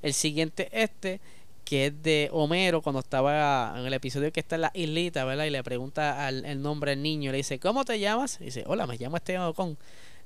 El 0.03 0.13
siguiente 0.13 0.69
este 0.73 1.21
que 1.69 1.89
es 1.89 2.03
de 2.03 2.31
Homero 2.33 2.81
cuando 2.81 3.01
estaba 3.01 3.75
en 3.77 3.85
el 3.85 3.93
episodio 3.93 4.33
que 4.33 4.41
está 4.41 4.55
en 4.55 4.63
la 4.63 4.71
islita, 4.73 5.27
¿verdad? 5.27 5.45
Y 5.45 5.51
le 5.51 5.63
pregunta 5.63 6.27
al, 6.27 6.47
el 6.47 6.63
nombre 6.63 6.93
del 6.93 7.03
niño, 7.03 7.31
le 7.31 7.37
dice, 7.37 7.59
¿cómo 7.59 7.85
te 7.85 8.01
llamas? 8.01 8.39
Y 8.41 8.45
dice, 8.45 8.65
hola, 8.67 8.87
me 8.87 8.97
llamo 8.97 9.19
Esteban 9.19 9.49
Ocon, 9.49 9.77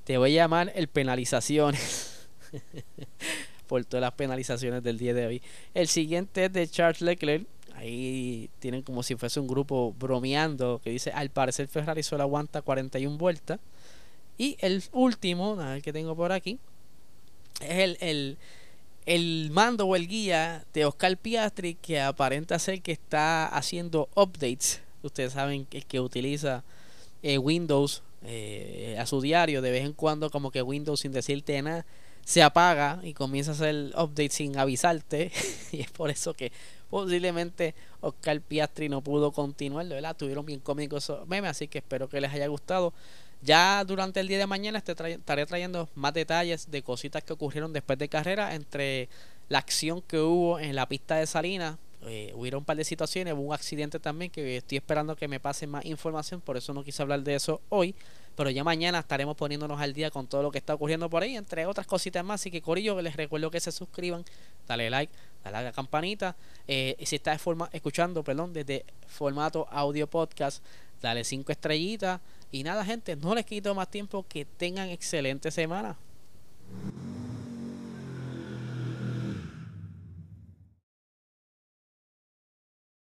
te 0.05 0.19
voy 0.19 0.39
a 0.39 0.43
llamar 0.43 0.71
el 0.77 0.87
penalizaciones. 0.87 2.29
por 3.67 3.85
todas 3.85 4.03
las 4.03 4.13
penalizaciones 4.13 4.85
del 4.85 4.99
día 4.99 5.15
de 5.15 5.27
hoy. 5.27 5.43
El 5.75 5.89
siguiente 5.89 6.45
es 6.45 6.53
de 6.53 6.69
Charles 6.69 7.01
Leclerc. 7.01 7.45
Ahí 7.75 8.49
tienen 8.61 8.83
como 8.83 9.03
si 9.03 9.17
fuese 9.17 9.41
un 9.41 9.49
grupo 9.49 9.97
bromeando 9.99 10.81
que 10.85 10.91
dice, 10.91 11.11
al 11.11 11.31
parecer 11.31 11.67
Ferrari 11.67 12.05
solo 12.05 12.23
aguanta 12.23 12.63
41 12.63 13.19
vueltas. 13.19 13.59
Y 14.39 14.57
el 14.61 14.85
último, 14.93 15.61
a 15.61 15.73
ver 15.73 15.83
que 15.83 15.93
tengo 15.93 16.15
por 16.15 16.31
aquí, 16.31 16.61
es 17.61 17.79
el, 17.79 17.97
el, 18.01 18.39
el 19.07 19.51
mando 19.51 19.87
o 19.87 19.97
el 19.97 20.09
guía 20.09 20.65
de 20.73 20.85
Oscar 20.85 21.17
Piastri 21.17 21.75
que 21.75 22.01
aparenta 22.01 22.59
ser 22.59 22.83
que 22.83 22.93
está 22.93 23.47
haciendo 23.47 24.09
updates. 24.15 24.81
Ustedes 25.03 25.33
saben 25.33 25.67
que, 25.67 25.83
que 25.83 26.01
utiliza 26.01 26.65
eh, 27.23 27.39
Windows 27.39 28.03
eh, 28.25 28.97
a 28.99 29.07
su 29.07 29.21
diario 29.21 29.63
de 29.63 29.71
vez 29.73 29.85
en 29.85 29.93
cuando 29.93 30.31
como 30.31 30.51
que 30.51 30.63
Windows 30.63 31.01
sin 31.01 31.13
decirte 31.13 31.61
nada 31.61 31.85
se 32.25 32.43
apaga 32.43 33.01
y 33.03 33.15
comienza 33.15 33.51
a 33.51 33.55
hacer 33.55 33.93
update 33.97 34.31
sin 34.31 34.57
avisarte. 34.57 35.33
y 35.73 35.81
es 35.81 35.91
por 35.91 36.11
eso 36.11 36.35
que 36.35 36.53
posiblemente 36.89 37.75
Oscar 38.01 38.41
Piastri 38.41 38.89
no 38.89 39.03
pudo 39.03 39.33
continuar, 39.33 39.87
¿verdad? 39.89 40.17
Tuvieron 40.17 40.47
bien 40.47 40.61
cómicos 40.61 41.05
esos 41.05 41.27
memes, 41.27 41.51
así 41.51 41.69
que 41.69 41.79
espero 41.79 42.09
que 42.09 42.21
les 42.21 42.33
haya 42.33 42.47
gustado. 42.47 42.93
Ya 43.43 43.85
durante 43.85 44.21
el 44.21 44.29
día 44.29 44.39
de 44.39 44.47
mañana 44.47 44.79
estaré 44.79 45.47
trayendo 45.47 45.89
más 45.97 46.15
detalles 46.15 46.71
de 46.71 46.83
cositas 46.83 47.25
que 47.25 47.33
ocurrieron 47.33 47.73
después 47.73 47.99
de 47.99 48.09
carrera 48.09 48.55
entre 48.55 49.09
la 49.49 49.59
acción 49.59 50.01
que 50.01 50.19
hubo 50.19 50.61
en 50.61 50.77
la 50.77 50.89
pista 50.89 51.17
de 51.17 51.27
Salinas. 51.27 51.77
Eh, 52.05 52.33
hubieron 52.35 52.61
un 52.61 52.65
par 52.65 52.77
de 52.77 52.85
situaciones, 52.85 53.35
hubo 53.35 53.43
un 53.43 53.55
accidente 53.55 54.01
también 54.01 54.31
que 54.31 54.57
estoy 54.57 54.79
esperando 54.79 55.15
que 55.15 55.29
me 55.29 55.39
pasen 55.39 55.71
más 55.71 55.85
información, 55.85 56.41
por 56.41 56.57
eso 56.57 56.73
no 56.73 56.83
quise 56.83 57.03
hablar 57.03 57.23
de 57.23 57.35
eso 57.35 57.61
hoy. 57.69 57.95
Pero 58.35 58.49
ya 58.49 58.65
mañana 58.65 59.01
estaremos 59.01 59.37
poniéndonos 59.37 59.81
al 59.81 59.93
día 59.93 60.11
con 60.11 60.27
todo 60.27 60.43
lo 60.43 60.51
que 60.51 60.59
está 60.59 60.75
ocurriendo 60.75 61.11
por 61.11 61.23
ahí, 61.23 61.37
entre 61.37 61.67
otras 61.67 61.87
cositas 61.87 62.25
más. 62.25 62.41
Así 62.41 62.51
que, 62.51 62.63
Corillo, 62.63 63.01
les 63.03 63.15
recuerdo 63.15 63.51
que 63.51 63.61
se 63.61 63.71
suscriban, 63.71 64.25
dale 64.67 64.89
like, 64.89 65.13
dale 65.45 65.57
a 65.59 65.63
la 65.63 65.73
campanita. 65.73 66.35
Eh, 66.67 66.97
si 67.05 67.17
estás 67.17 67.41
escuchando, 67.73 68.25
perdón, 68.25 68.53
desde 68.53 68.87
formato 69.07 69.69
audio 69.71 70.07
podcast, 70.07 70.65
dale 71.03 71.25
cinco 71.25 71.53
estrellitas. 71.53 72.21
Y 72.51 72.63
nada, 72.63 72.85
gente, 72.85 73.17
no 73.17 73.35
les 73.35 73.45
quito 73.45 73.75
más 73.75 73.91
tiempo. 73.91 74.25
Que 74.29 74.45
tengan 74.45 74.89
excelente 74.89 75.51
semana. 75.51 75.97